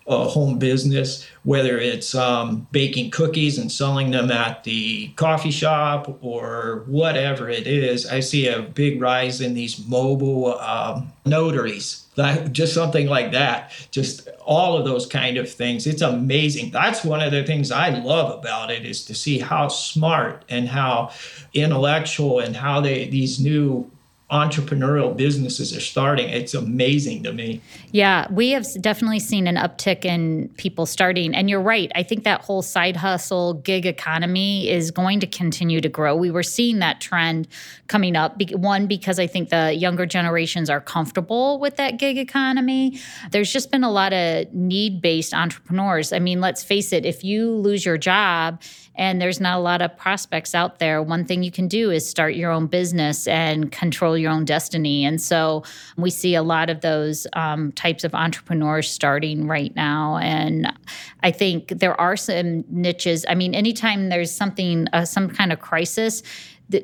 a 0.08 0.24
home 0.24 0.58
business, 0.58 1.26
whether 1.42 1.78
it's 1.78 2.14
um, 2.14 2.66
baking 2.70 3.10
cookies 3.10 3.58
and 3.58 3.72
selling 3.72 4.12
them 4.12 4.30
at 4.30 4.62
the 4.62 5.08
coffee 5.16 5.50
shop 5.50 6.18
or 6.20 6.84
whatever 6.86 7.48
it 7.48 7.66
is. 7.66 8.06
I 8.06 8.20
see 8.20 8.46
a 8.46 8.62
big 8.62 9.00
rise 9.00 9.40
in 9.40 9.54
these 9.54 9.84
mobile 9.86 10.58
um, 10.60 11.12
notaries. 11.24 12.04
That, 12.14 12.52
just 12.52 12.72
something 12.72 13.08
like 13.08 13.32
that, 13.32 13.72
just 13.90 14.28
all 14.42 14.78
of 14.78 14.86
those 14.86 15.06
kind 15.06 15.36
of 15.36 15.50
things. 15.50 15.86
It's 15.86 16.00
amazing. 16.00 16.70
That's 16.70 17.04
one 17.04 17.20
of 17.20 17.30
the 17.30 17.44
things 17.44 17.70
I 17.70 17.90
love 17.90 18.38
about 18.38 18.70
it 18.70 18.86
is 18.86 19.04
to 19.06 19.14
see 19.14 19.38
how 19.38 19.68
smart 19.68 20.44
and 20.48 20.68
how 20.68 21.10
intellectual 21.52 22.38
and 22.38 22.56
how 22.56 22.80
they 22.80 23.08
these 23.08 23.38
new 23.38 23.90
entrepreneurial 24.30 25.16
businesses 25.16 25.76
are 25.76 25.80
starting. 25.80 26.28
It's 26.28 26.52
amazing 26.52 27.22
to 27.22 27.32
me. 27.32 27.60
Yeah, 27.92 28.26
we 28.32 28.50
have 28.50 28.66
definitely 28.80 29.20
seen 29.20 29.46
an 29.46 29.54
uptick 29.54 30.04
in 30.04 30.48
people 30.56 30.84
starting. 30.84 31.32
And 31.32 31.48
you're 31.48 31.60
right. 31.60 31.92
I 31.94 32.02
think 32.02 32.24
that 32.24 32.40
whole 32.40 32.62
side 32.62 32.96
hustle 32.96 33.54
gig 33.54 33.86
economy 33.86 34.68
is 34.68 34.90
going 34.90 35.20
to 35.20 35.28
continue 35.28 35.80
to 35.80 35.88
grow. 35.88 36.16
We 36.16 36.32
were 36.32 36.42
seeing 36.42 36.80
that 36.80 37.00
trend 37.00 37.46
coming 37.86 38.16
up. 38.16 38.42
One, 38.52 38.88
because 38.88 39.20
I 39.20 39.28
think 39.28 39.50
the 39.50 39.72
younger 39.72 40.06
generations 40.06 40.68
are 40.70 40.80
comfortable 40.80 41.60
with 41.60 41.76
that 41.76 41.98
gig 41.98 42.18
economy. 42.18 42.98
There's 43.30 43.52
just 43.52 43.70
been 43.70 43.84
a 43.84 43.90
lot 43.90 44.12
of 44.12 44.52
need 44.52 45.00
based 45.00 45.34
entrepreneurs. 45.34 46.12
I 46.12 46.18
mean, 46.18 46.40
let's 46.40 46.64
face 46.64 46.92
it, 46.92 47.06
if 47.06 47.22
you 47.22 47.52
lose 47.52 47.86
your 47.86 47.96
job, 47.96 48.60
and 48.96 49.20
there's 49.20 49.40
not 49.40 49.59
a 49.59 49.61
lot 49.61 49.82
of 49.82 49.96
prospects 49.96 50.54
out 50.54 50.78
there. 50.78 51.02
One 51.02 51.24
thing 51.24 51.42
you 51.42 51.50
can 51.50 51.68
do 51.68 51.90
is 51.90 52.09
start 52.09 52.35
your 52.35 52.50
own 52.50 52.66
business 52.66 53.28
and 53.28 53.70
control 53.70 54.16
your 54.16 54.32
own 54.32 54.44
destiny. 54.44 55.04
And 55.04 55.20
so 55.20 55.64
we 55.96 56.11
see 56.11 56.35
a 56.35 56.42
lot 56.42 56.70
of 56.70 56.80
those 56.80 57.26
um, 57.35 57.72
types 57.72 58.04
of 58.04 58.14
entrepreneurs 58.14 58.90
starting 58.90 59.46
right 59.46 59.74
now. 59.76 60.16
And 60.16 60.72
I 61.22 61.30
think 61.30 61.68
there 61.68 61.98
are 62.00 62.16
some 62.16 62.64
niches. 62.70 63.24
I 63.28 63.35
mean, 63.35 63.54
anytime 63.54 64.09
there's 64.09 64.35
something, 64.35 64.88
uh, 64.92 65.04
some 65.04 65.28
kind 65.28 65.52
of 65.52 65.61
crisis, 65.61 66.22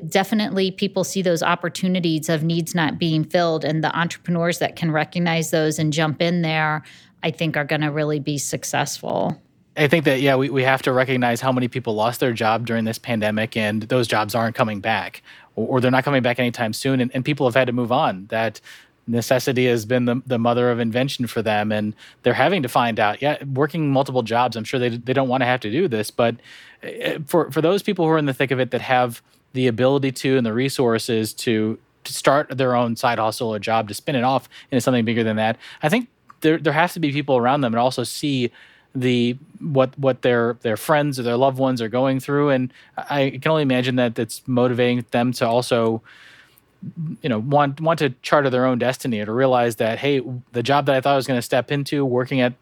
definitely 0.07 0.71
people 0.71 1.03
see 1.03 1.21
those 1.21 1.43
opportunities 1.43 2.29
of 2.29 2.43
needs 2.43 2.73
not 2.73 2.97
being 2.97 3.23
filled 3.23 3.65
and 3.65 3.83
the 3.83 3.93
entrepreneurs 3.97 4.59
that 4.59 4.75
can 4.75 4.91
recognize 4.91 5.51
those 5.51 5.77
and 5.77 5.91
jump 5.91 6.21
in 6.21 6.41
there 6.41 6.83
i 7.21 7.29
think 7.29 7.57
are 7.57 7.65
going 7.65 7.81
to 7.81 7.91
really 7.91 8.19
be 8.19 8.37
successful 8.37 9.37
I 9.75 9.87
think 9.87 10.05
that 10.05 10.21
yeah, 10.21 10.35
we, 10.35 10.49
we 10.49 10.63
have 10.63 10.81
to 10.83 10.91
recognize 10.91 11.41
how 11.41 11.51
many 11.51 11.67
people 11.67 11.95
lost 11.95 12.19
their 12.19 12.33
job 12.33 12.65
during 12.65 12.85
this 12.85 12.99
pandemic 12.99 13.57
and 13.57 13.83
those 13.83 14.07
jobs 14.07 14.35
aren't 14.35 14.55
coming 14.55 14.81
back 14.81 15.23
or, 15.55 15.67
or 15.67 15.81
they're 15.81 15.91
not 15.91 16.03
coming 16.03 16.21
back 16.21 16.39
anytime 16.39 16.73
soon 16.73 16.99
and, 16.99 17.11
and 17.13 17.25
people 17.25 17.47
have 17.47 17.55
had 17.55 17.65
to 17.67 17.73
move 17.73 17.91
on. 17.91 18.27
That 18.27 18.61
necessity 19.07 19.65
has 19.65 19.85
been 19.85 20.05
the, 20.05 20.21
the 20.25 20.39
mother 20.39 20.71
of 20.71 20.79
invention 20.79 21.27
for 21.27 21.41
them 21.41 21.71
and 21.71 21.93
they're 22.21 22.33
having 22.33 22.63
to 22.63 22.69
find 22.69 22.99
out 22.99 23.21
yeah 23.21 23.43
working 23.43 23.91
multiple 23.91 24.23
jobs 24.23 24.55
i'm 24.55 24.63
sure 24.63 24.79
they, 24.79 24.89
they 24.89 25.11
don't 25.11 25.27
want 25.27 25.41
to 25.41 25.45
have 25.45 25.59
to 25.59 25.69
do 25.69 25.89
this 25.89 26.09
but 26.09 26.37
eh, 26.83 27.17
for, 27.25 27.51
for 27.51 27.61
those 27.61 27.83
people 27.83 28.05
who 28.05 28.11
are 28.11 28.17
in 28.17 28.27
the 28.27 28.33
thick 28.33 28.49
of 28.49 28.59
it 28.59 28.71
that 28.71 28.79
have 28.79 29.21
the 29.51 29.67
ability 29.67 30.11
to 30.11 30.37
and 30.37 30.45
the 30.45 30.53
resources 30.53 31.33
to 31.33 31.77
to 32.05 32.13
start 32.13 32.57
their 32.57 32.75
own 32.75 32.95
side 32.95 33.19
hustle 33.19 33.53
or 33.53 33.59
job 33.59 33.89
to 33.89 33.93
spin 33.93 34.15
it 34.15 34.23
off 34.23 34.47
into 34.71 34.79
something 34.79 35.03
bigger 35.03 35.23
than 35.23 35.35
that 35.35 35.57
i 35.81 35.89
think 35.89 36.07
there, 36.39 36.57
there 36.57 36.73
has 36.73 36.93
to 36.93 36.99
be 37.01 37.11
people 37.11 37.35
around 37.35 37.59
them 37.59 37.73
and 37.73 37.79
also 37.79 38.03
see 38.03 38.51
the 38.95 39.37
what 39.59 39.97
what 39.97 40.21
their 40.21 40.57
their 40.61 40.77
friends 40.77 41.19
or 41.19 41.23
their 41.23 41.37
loved 41.37 41.57
ones 41.57 41.81
are 41.81 41.89
going 41.89 42.19
through. 42.19 42.49
And 42.49 42.73
i 42.97 43.37
can 43.41 43.51
only 43.51 43.63
imagine 43.63 43.95
that 43.95 44.17
it's 44.19 44.41
motivating 44.47 45.05
them 45.11 45.31
to 45.33 45.47
also 45.47 46.01
you 47.21 47.29
know 47.29 47.39
want 47.39 47.79
want 47.81 47.99
to 47.99 48.09
charter 48.21 48.49
their 48.49 48.65
own 48.65 48.77
destiny 48.77 49.19
or 49.19 49.25
to 49.25 49.31
realize 49.31 49.77
that 49.77 49.99
hey 49.99 50.21
the 50.51 50.61
job 50.61 50.85
that 50.85 50.95
i 50.95 51.01
thought 51.01 51.13
i 51.13 51.15
was 51.15 51.27
going 51.27 51.37
to 51.37 51.41
step 51.41 51.71
into 51.71 52.03
working 52.03 52.41
at 52.41 52.53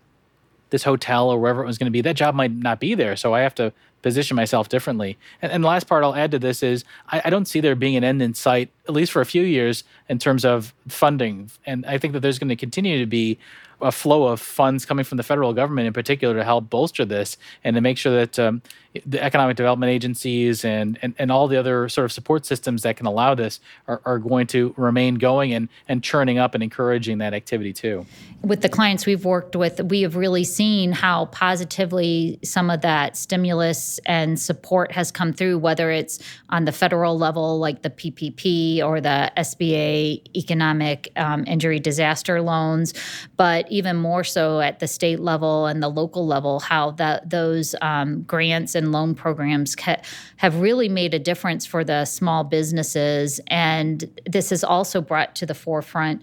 this 0.70 0.84
hotel 0.84 1.30
or 1.30 1.40
wherever 1.40 1.64
it 1.64 1.66
was 1.66 1.78
going 1.78 1.86
to 1.86 1.92
be 1.92 2.02
that 2.02 2.16
job 2.16 2.34
might 2.34 2.52
not 2.52 2.80
be 2.80 2.96
there. 2.96 3.16
So 3.16 3.34
i 3.34 3.42
have 3.42 3.56
to 3.56 3.74
position 4.02 4.36
myself 4.36 4.68
differently. 4.68 5.16
And, 5.44 5.52
and 5.52 5.64
the 5.64 5.68
last 5.68 5.86
part 5.88 6.04
i'll 6.04 6.16
add 6.16 6.32
to 6.32 6.40
this 6.40 6.64
is 6.64 6.84
I, 7.10 7.22
I 7.26 7.30
don't 7.30 7.46
see 7.46 7.60
there 7.60 7.76
being 7.76 7.96
an 7.96 8.04
end 8.04 8.22
in 8.22 8.34
sight 8.34 8.70
at 8.88 8.94
least 8.94 9.12
for 9.12 9.22
a 9.22 9.26
few 9.26 9.44
years 9.44 9.84
in 10.10 10.18
terms 10.18 10.46
of 10.46 10.74
funding. 10.88 11.52
And 11.66 11.86
i 11.86 11.98
think 11.98 12.14
that 12.14 12.22
there's 12.22 12.40
going 12.40 12.50
to 12.50 12.56
continue 12.56 13.00
to 13.00 13.06
be 13.06 13.38
a 13.82 13.92
flow 13.92 14.28
of 14.28 14.40
funds 14.40 14.86
coming 14.86 15.06
from 15.06 15.18
the 15.18 15.24
federal 15.24 15.54
government 15.54 15.88
in 15.88 15.94
particular 15.94 16.36
to 16.36 16.44
help 16.44 16.70
bolster 16.70 17.06
this 17.06 17.38
and 17.64 17.76
to 17.76 17.82
make 17.82 17.98
sure 17.98 18.14
that 18.14 18.40
um, 18.40 18.62
the 19.06 19.24
economic 19.24 19.56
development 19.56 19.90
agencies 19.90 20.66
and, 20.66 21.00
and, 21.02 21.16
and 21.18 21.32
all 21.32 21.48
the 21.48 21.58
other 21.58 21.88
sort 21.88 22.04
of 22.06 22.12
support 22.12 22.46
systems 22.46 22.84
that 22.84 22.98
can 22.98 23.06
allow 23.06 23.34
this 23.34 23.60
are, 23.88 24.02
are 24.06 24.20
going 24.20 24.46
to 24.48 24.74
remain 24.76 25.16
going 25.16 25.54
and, 25.54 25.70
and 25.88 26.04
churning 26.04 26.38
up 26.38 26.54
and 26.54 26.64
encouraging 26.64 27.20
that 27.20 27.34
activity 27.34 27.72
too. 27.72 28.06
With 28.42 28.62
the 28.62 28.70
clients 28.70 29.06
we've 29.06 29.24
worked 29.24 29.56
with, 29.56 29.80
we 29.82 30.02
have 30.02 30.16
really 30.16 30.44
seen 30.44 30.92
how 30.92 31.26
positively 31.28 32.40
some 32.44 32.70
of 32.70 32.82
that 32.82 33.16
stimulus 33.16 34.00
and 34.06 34.40
support 34.40 34.92
has 34.92 35.12
come 35.12 35.32
through, 35.32 35.60
whether 35.60 35.90
it's 35.90 36.20
on 36.50 36.66
the 36.66 36.72
federal 36.72 37.18
level, 37.18 37.60
like 37.60 37.84
the 37.84 37.90
PPP 37.90 38.84
or 38.84 39.00
the 39.00 39.32
SBA 39.38 40.36
economic 40.36 41.12
um, 41.16 41.46
injury 41.48 41.80
disaster 41.80 42.42
loans, 42.42 42.94
but 43.38 43.71
even 43.72 43.96
more 43.96 44.24
so 44.24 44.60
at 44.60 44.80
the 44.80 44.88
state 44.88 45.20
level 45.20 45.66
and 45.66 45.82
the 45.82 45.90
local 45.90 46.28
level, 46.28 46.60
how 46.60 46.92
that 46.92 47.30
those 47.30 47.74
um, 47.82 48.24
grants 48.24 48.76
and 48.76 48.92
loan 48.92 49.16
programs 49.16 49.76
ca- 49.76 50.02
have 50.38 50.60
really 50.60 50.90
made 50.90 51.14
a 51.14 51.20
difference 51.20 51.66
for 51.66 51.84
the 51.84 52.06
small 52.06 52.44
businesses. 52.44 53.40
And 53.48 54.04
this 54.26 54.50
has 54.50 54.64
also 54.64 55.02
brought 55.02 55.36
to 55.36 55.46
the 55.46 55.56
forefront 55.56 56.22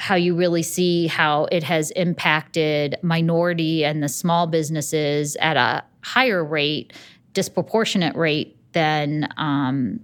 how 0.00 0.14
you 0.16 0.34
really 0.34 0.62
see 0.62 1.06
how 1.06 1.44
it 1.52 1.62
has 1.62 1.90
impacted 1.92 2.96
minority 3.02 3.84
and 3.84 4.02
the 4.02 4.08
small 4.08 4.46
businesses 4.46 5.36
at 5.36 5.56
a 5.56 5.84
higher 6.02 6.44
rate, 6.44 6.92
disproportionate 7.32 8.14
rate 8.16 8.56
than 8.72 9.28
um, 9.36 10.00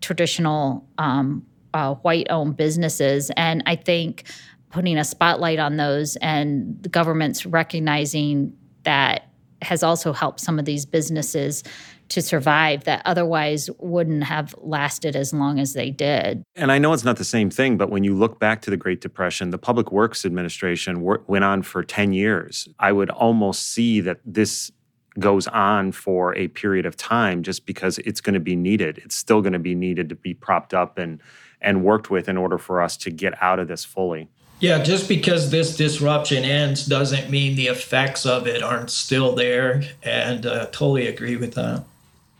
traditional 0.00 0.86
um, 0.98 1.44
uh, 1.74 1.94
white 1.96 2.26
owned 2.30 2.56
businesses. 2.56 3.30
And 3.36 3.62
I 3.66 3.76
think 3.76 4.24
putting 4.72 4.98
a 4.98 5.04
spotlight 5.04 5.58
on 5.58 5.76
those 5.76 6.16
and 6.16 6.82
the 6.82 6.88
government's 6.88 7.46
recognizing 7.46 8.56
that 8.82 9.28
has 9.60 9.82
also 9.82 10.12
helped 10.12 10.40
some 10.40 10.58
of 10.58 10.64
these 10.64 10.84
businesses 10.84 11.62
to 12.08 12.20
survive 12.20 12.84
that 12.84 13.00
otherwise 13.04 13.70
wouldn't 13.78 14.24
have 14.24 14.54
lasted 14.58 15.14
as 15.14 15.32
long 15.32 15.60
as 15.60 15.74
they 15.74 15.90
did. 15.90 16.42
And 16.56 16.72
I 16.72 16.78
know 16.78 16.92
it's 16.92 17.04
not 17.04 17.16
the 17.16 17.24
same 17.24 17.48
thing, 17.48 17.76
but 17.76 17.90
when 17.90 18.02
you 18.02 18.14
look 18.14 18.40
back 18.40 18.60
to 18.62 18.70
the 18.70 18.76
Great 18.76 19.00
Depression, 19.00 19.50
the 19.50 19.58
Public 19.58 19.92
Works 19.92 20.24
Administration 20.24 21.02
went 21.02 21.44
on 21.44 21.62
for 21.62 21.84
10 21.84 22.12
years. 22.12 22.68
I 22.80 22.92
would 22.92 23.10
almost 23.10 23.72
see 23.72 24.00
that 24.00 24.18
this 24.24 24.72
goes 25.18 25.46
on 25.48 25.92
for 25.92 26.34
a 26.36 26.48
period 26.48 26.86
of 26.86 26.96
time 26.96 27.42
just 27.42 27.66
because 27.66 27.98
it's 27.98 28.20
going 28.20 28.34
to 28.34 28.40
be 28.40 28.56
needed. 28.56 28.98
It's 29.04 29.16
still 29.16 29.42
going 29.42 29.52
to 29.52 29.58
be 29.58 29.74
needed 29.74 30.08
to 30.08 30.14
be 30.14 30.34
propped 30.34 30.74
up 30.74 30.98
and 30.98 31.20
and 31.60 31.84
worked 31.84 32.10
with 32.10 32.28
in 32.28 32.36
order 32.36 32.58
for 32.58 32.82
us 32.82 32.96
to 32.96 33.10
get 33.10 33.40
out 33.40 33.60
of 33.60 33.68
this 33.68 33.84
fully. 33.84 34.28
Yeah, 34.62 34.80
just 34.80 35.08
because 35.08 35.50
this 35.50 35.74
disruption 35.74 36.44
ends 36.44 36.86
doesn't 36.86 37.28
mean 37.28 37.56
the 37.56 37.66
effects 37.66 38.24
of 38.24 38.46
it 38.46 38.62
aren't 38.62 38.90
still 38.90 39.34
there. 39.34 39.82
And 40.04 40.46
uh, 40.46 40.66
totally 40.66 41.08
agree 41.08 41.34
with 41.34 41.54
that. 41.54 41.84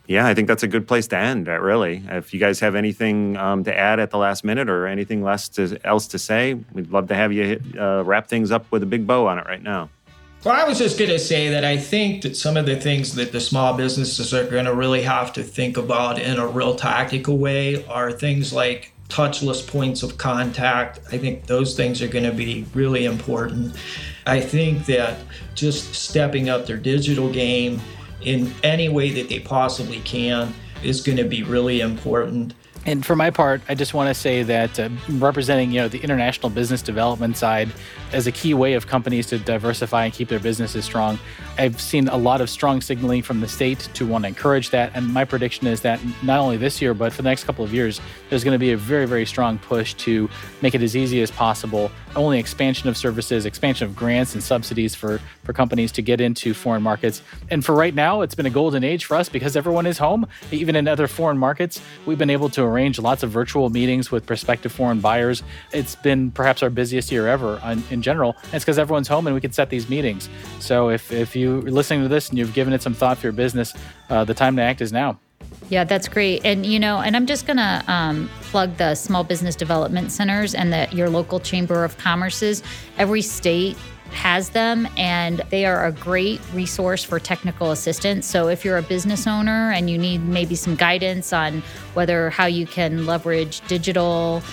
Yeah, 0.07 0.25
I 0.25 0.33
think 0.33 0.47
that's 0.47 0.63
a 0.63 0.69
good 0.69 0.87
place 0.87 1.05
to 1.07 1.17
end, 1.17 1.49
uh, 1.49 1.59
really. 1.59 2.01
If 2.07 2.33
you 2.33 2.39
guys 2.39 2.61
have 2.61 2.75
anything 2.75 3.35
um, 3.35 3.65
to 3.65 3.77
add 3.77 3.99
at 3.99 4.11
the 4.11 4.17
last 4.17 4.45
minute 4.45 4.69
or 4.69 4.87
anything 4.87 5.21
less 5.21 5.49
to, 5.49 5.77
else 5.83 6.07
to 6.07 6.17
say, 6.17 6.53
we'd 6.71 6.91
love 6.91 7.09
to 7.09 7.15
have 7.15 7.33
you 7.33 7.61
uh, 7.77 8.03
wrap 8.05 8.29
things 8.29 8.51
up 8.51 8.71
with 8.71 8.83
a 8.83 8.85
big 8.85 9.05
bow 9.05 9.27
on 9.27 9.37
it 9.37 9.45
right 9.45 9.61
now. 9.61 9.89
Well, 10.45 10.55
I 10.55 10.63
was 10.63 10.77
just 10.77 10.97
going 10.97 11.11
to 11.11 11.19
say 11.19 11.49
that 11.49 11.65
I 11.65 11.75
think 11.75 12.21
that 12.21 12.37
some 12.37 12.55
of 12.55 12.65
the 12.65 12.77
things 12.77 13.15
that 13.15 13.33
the 13.33 13.41
small 13.41 13.75
businesses 13.75 14.33
are 14.33 14.49
going 14.49 14.65
to 14.65 14.73
really 14.73 15.01
have 15.01 15.33
to 15.33 15.43
think 15.43 15.75
about 15.75 16.21
in 16.21 16.39
a 16.39 16.47
real 16.47 16.75
tactical 16.75 17.37
way 17.37 17.85
are 17.87 18.13
things 18.13 18.53
like 18.53 18.92
touchless 19.13 19.65
points 19.67 20.01
of 20.01 20.17
contact. 20.17 20.99
I 21.11 21.19
think 21.19 21.45
those 21.45 21.75
things 21.75 22.01
are 22.01 22.07
going 22.07 22.23
to 22.23 22.31
be 22.31 22.65
really 22.73 23.05
important. 23.05 23.75
I 24.25 24.41
think 24.41 24.87
that 24.87 25.19
just 25.53 25.93
stepping 25.93 26.49
up 26.49 26.65
their 26.65 26.77
digital 26.77 27.31
game 27.31 27.79
in 28.21 28.51
any 28.63 28.89
way 28.89 29.11
that 29.11 29.29
they 29.29 29.39
possibly 29.39 29.99
can 29.99 30.51
is 30.83 31.01
going 31.01 31.17
to 31.17 31.25
be 31.25 31.43
really 31.43 31.81
important. 31.81 32.55
And 32.85 33.05
for 33.05 33.15
my 33.15 33.29
part, 33.29 33.61
I 33.69 33.75
just 33.75 33.93
want 33.93 34.09
to 34.09 34.13
say 34.13 34.43
that 34.43 34.77
uh, 34.79 34.89
representing, 35.11 35.71
you 35.71 35.79
know, 35.79 35.87
the 35.87 35.99
international 35.99 36.49
business 36.49 36.81
development 36.81 37.37
side 37.37 37.71
as 38.11 38.27
a 38.27 38.31
key 38.31 38.53
way 38.53 38.73
of 38.73 38.87
companies 38.87 39.27
to 39.27 39.37
diversify 39.37 40.05
and 40.05 40.13
keep 40.13 40.27
their 40.27 40.39
businesses 40.39 40.83
strong, 40.83 41.17
I've 41.57 41.79
seen 41.79 42.07
a 42.07 42.17
lot 42.17 42.41
of 42.41 42.49
strong 42.49 42.81
signaling 42.81 43.21
from 43.21 43.39
the 43.39 43.47
state 43.47 43.87
to 43.93 44.07
want 44.07 44.23
to 44.23 44.27
encourage 44.27 44.71
that. 44.71 44.91
And 44.95 45.13
my 45.13 45.23
prediction 45.23 45.67
is 45.67 45.81
that 45.81 45.99
not 46.23 46.39
only 46.39 46.57
this 46.57 46.81
year, 46.81 46.95
but 46.95 47.13
for 47.13 47.21
the 47.21 47.29
next 47.29 47.43
couple 47.43 47.63
of 47.63 47.71
years, 47.73 48.01
there's 48.29 48.43
going 48.43 48.55
to 48.55 48.59
be 48.59 48.71
a 48.71 48.77
very, 48.77 49.05
very 49.05 49.25
strong 49.25 49.59
push 49.59 49.93
to 49.95 50.29
make 50.63 50.73
it 50.73 50.81
as 50.81 50.95
easy 50.95 51.21
as 51.21 51.29
possible. 51.29 51.91
Only 52.15 52.39
expansion 52.39 52.89
of 52.89 52.97
services, 52.97 53.45
expansion 53.45 53.87
of 53.87 53.95
grants 53.95 54.33
and 54.33 54.43
subsidies 54.43 54.95
for, 54.95 55.19
for 55.43 55.53
companies 55.53 55.91
to 55.93 56.01
get 56.01 56.19
into 56.21 56.55
foreign 56.55 56.81
markets. 56.81 57.21
And 57.51 57.63
for 57.63 57.75
right 57.75 57.93
now, 57.93 58.21
it's 58.21 58.35
been 58.35 58.45
a 58.47 58.51
golden 58.51 58.83
age 58.83 59.05
for 59.05 59.15
us 59.15 59.29
because 59.29 59.55
everyone 59.55 59.85
is 59.85 59.99
home. 59.99 60.27
Even 60.51 60.75
in 60.75 60.87
other 60.87 61.07
foreign 61.07 61.37
markets, 61.37 61.81
we've 62.07 62.17
been 62.17 62.31
able 62.31 62.49
to 62.49 62.63
arrange 62.63 62.99
lots 62.99 63.21
of 63.21 63.29
virtual 63.29 63.69
meetings 63.69 64.11
with 64.11 64.25
prospective 64.25 64.71
foreign 64.71 65.01
buyers. 65.01 65.43
It's 65.71 65.95
been 65.95 66.31
perhaps 66.31 66.63
our 66.63 66.71
busiest 66.71 67.11
year 67.11 67.27
ever 67.27 67.61
in, 67.65 67.83
in 67.91 68.01
general. 68.01 68.35
And 68.45 68.55
it's 68.55 68.65
because 68.65 68.79
everyone's 68.79 69.07
home 69.07 69.27
and 69.27 69.35
we 69.35 69.41
can 69.41 69.51
set 69.51 69.69
these 69.69 69.87
meetings. 69.87 70.29
So 70.59 70.89
if, 70.89 71.11
if 71.11 71.35
you're 71.43 71.61
listening 71.61 72.01
to 72.03 72.07
this 72.07 72.29
and 72.29 72.37
you've 72.37 72.53
given 72.53 72.73
it 72.73 72.81
some 72.81 72.93
thought 72.93 73.17
for 73.17 73.27
your 73.27 73.33
business, 73.33 73.73
uh, 74.09 74.23
the 74.23 74.33
time 74.33 74.55
to 74.55 74.61
act 74.61 74.81
is 74.81 74.91
now. 74.91 75.19
Yeah, 75.69 75.83
that's 75.83 76.07
great. 76.07 76.45
And 76.45 76.65
you 76.65 76.79
know, 76.79 76.99
and 76.99 77.15
I'm 77.15 77.25
just 77.25 77.45
gonna 77.45 77.83
um, 77.87 78.29
plug 78.41 78.77
the 78.77 78.95
small 78.95 79.23
business 79.23 79.55
development 79.55 80.11
centers 80.11 80.55
and 80.55 80.71
the 80.71 80.87
your 80.91 81.09
local 81.09 81.39
chamber 81.39 81.83
of 81.83 81.97
commerces. 81.97 82.63
Every 82.97 83.21
state 83.21 83.77
has 84.11 84.51
them 84.51 84.87
and 84.95 85.41
they 85.49 85.65
are 85.65 85.85
a 85.85 85.91
great 85.91 86.39
resource 86.53 87.03
for 87.03 87.19
technical 87.19 87.71
assistance. 87.71 88.27
So 88.27 88.47
if 88.47 88.63
you're 88.63 88.77
a 88.77 88.83
business 88.83 89.25
owner 89.25 89.71
and 89.71 89.89
you 89.89 89.97
need 89.97 90.23
maybe 90.23 90.55
some 90.55 90.75
guidance 90.75 91.33
on 91.33 91.63
whether 91.95 92.29
how 92.29 92.45
you 92.45 92.67
can 92.67 93.05
leverage 93.05 93.61
digital 93.67 94.43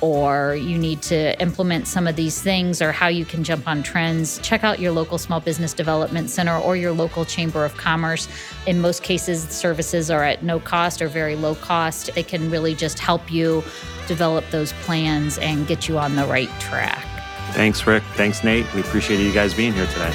or 0.00 0.54
you 0.54 0.78
need 0.78 1.02
to 1.02 1.40
implement 1.40 1.86
some 1.86 2.06
of 2.06 2.16
these 2.16 2.40
things 2.40 2.80
or 2.80 2.92
how 2.92 3.08
you 3.08 3.24
can 3.24 3.44
jump 3.44 3.68
on 3.68 3.82
trends, 3.82 4.38
check 4.38 4.64
out 4.64 4.78
your 4.78 4.92
local 4.92 5.18
small 5.18 5.40
business 5.40 5.72
development 5.72 6.30
center 6.30 6.56
or 6.58 6.76
your 6.76 6.92
local 6.92 7.24
chamber 7.24 7.64
of 7.64 7.76
commerce. 7.76 8.28
In 8.66 8.80
most 8.80 9.02
cases, 9.02 9.42
services 9.48 10.10
are 10.10 10.24
at 10.24 10.42
no 10.42 10.60
cost 10.60 11.02
or 11.02 11.08
very 11.08 11.36
low 11.36 11.54
cost. 11.54 12.14
They 12.14 12.22
can 12.22 12.50
really 12.50 12.74
just 12.74 12.98
help 12.98 13.30
you 13.30 13.62
develop 14.06 14.44
those 14.50 14.72
plans 14.84 15.38
and 15.38 15.66
get 15.66 15.88
you 15.88 15.98
on 15.98 16.16
the 16.16 16.26
right 16.26 16.50
track. 16.60 17.06
Thanks, 17.52 17.86
Rick. 17.86 18.02
Thanks, 18.14 18.44
Nate. 18.44 18.72
We 18.74 18.80
appreciate 18.80 19.20
you 19.20 19.32
guys 19.32 19.54
being 19.54 19.72
here 19.72 19.86
today. 19.86 20.12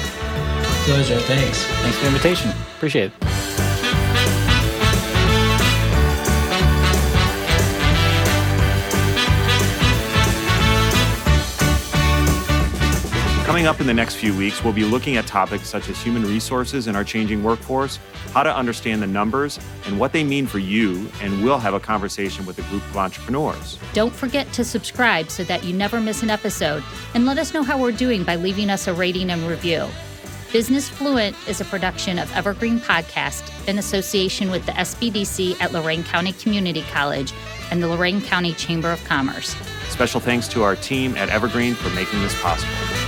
Pleasure. 0.84 1.18
Thanks. 1.20 1.64
Thanks 1.64 1.96
for 1.96 2.04
the 2.04 2.08
invitation. 2.08 2.50
Appreciate 2.76 3.12
it. 3.20 3.35
Coming 13.56 13.68
up 13.68 13.80
in 13.80 13.86
the 13.86 13.94
next 13.94 14.16
few 14.16 14.36
weeks, 14.36 14.62
we'll 14.62 14.74
be 14.74 14.84
looking 14.84 15.16
at 15.16 15.26
topics 15.26 15.66
such 15.66 15.88
as 15.88 15.98
human 15.98 16.24
resources 16.24 16.88
in 16.88 16.94
our 16.94 17.02
changing 17.02 17.42
workforce, 17.42 17.98
how 18.34 18.42
to 18.42 18.54
understand 18.54 19.00
the 19.00 19.06
numbers, 19.06 19.58
and 19.86 19.98
what 19.98 20.12
they 20.12 20.22
mean 20.22 20.46
for 20.46 20.58
you, 20.58 21.10
and 21.22 21.42
we'll 21.42 21.58
have 21.58 21.72
a 21.72 21.80
conversation 21.80 22.44
with 22.44 22.58
a 22.58 22.62
group 22.64 22.82
of 22.90 22.98
entrepreneurs. 22.98 23.78
Don't 23.94 24.14
forget 24.14 24.52
to 24.52 24.62
subscribe 24.62 25.30
so 25.30 25.42
that 25.44 25.64
you 25.64 25.72
never 25.72 26.02
miss 26.02 26.22
an 26.22 26.28
episode, 26.28 26.84
and 27.14 27.24
let 27.24 27.38
us 27.38 27.54
know 27.54 27.62
how 27.62 27.80
we're 27.80 27.92
doing 27.92 28.24
by 28.24 28.36
leaving 28.36 28.68
us 28.68 28.88
a 28.88 28.92
rating 28.92 29.30
and 29.30 29.42
review. 29.48 29.86
Business 30.52 30.90
Fluent 30.90 31.34
is 31.48 31.62
a 31.62 31.64
production 31.64 32.18
of 32.18 32.30
Evergreen 32.36 32.78
Podcast 32.78 33.50
in 33.66 33.78
association 33.78 34.50
with 34.50 34.66
the 34.66 34.72
SBDC 34.72 35.58
at 35.62 35.72
Lorain 35.72 36.04
County 36.04 36.34
Community 36.34 36.82
College 36.92 37.32
and 37.70 37.82
the 37.82 37.88
Lorain 37.88 38.20
County 38.20 38.52
Chamber 38.52 38.90
of 38.90 39.02
Commerce. 39.04 39.56
Special 39.88 40.20
thanks 40.20 40.46
to 40.48 40.62
our 40.62 40.76
team 40.76 41.16
at 41.16 41.30
Evergreen 41.30 41.72
for 41.72 41.88
making 41.94 42.20
this 42.20 42.38
possible. 42.42 43.05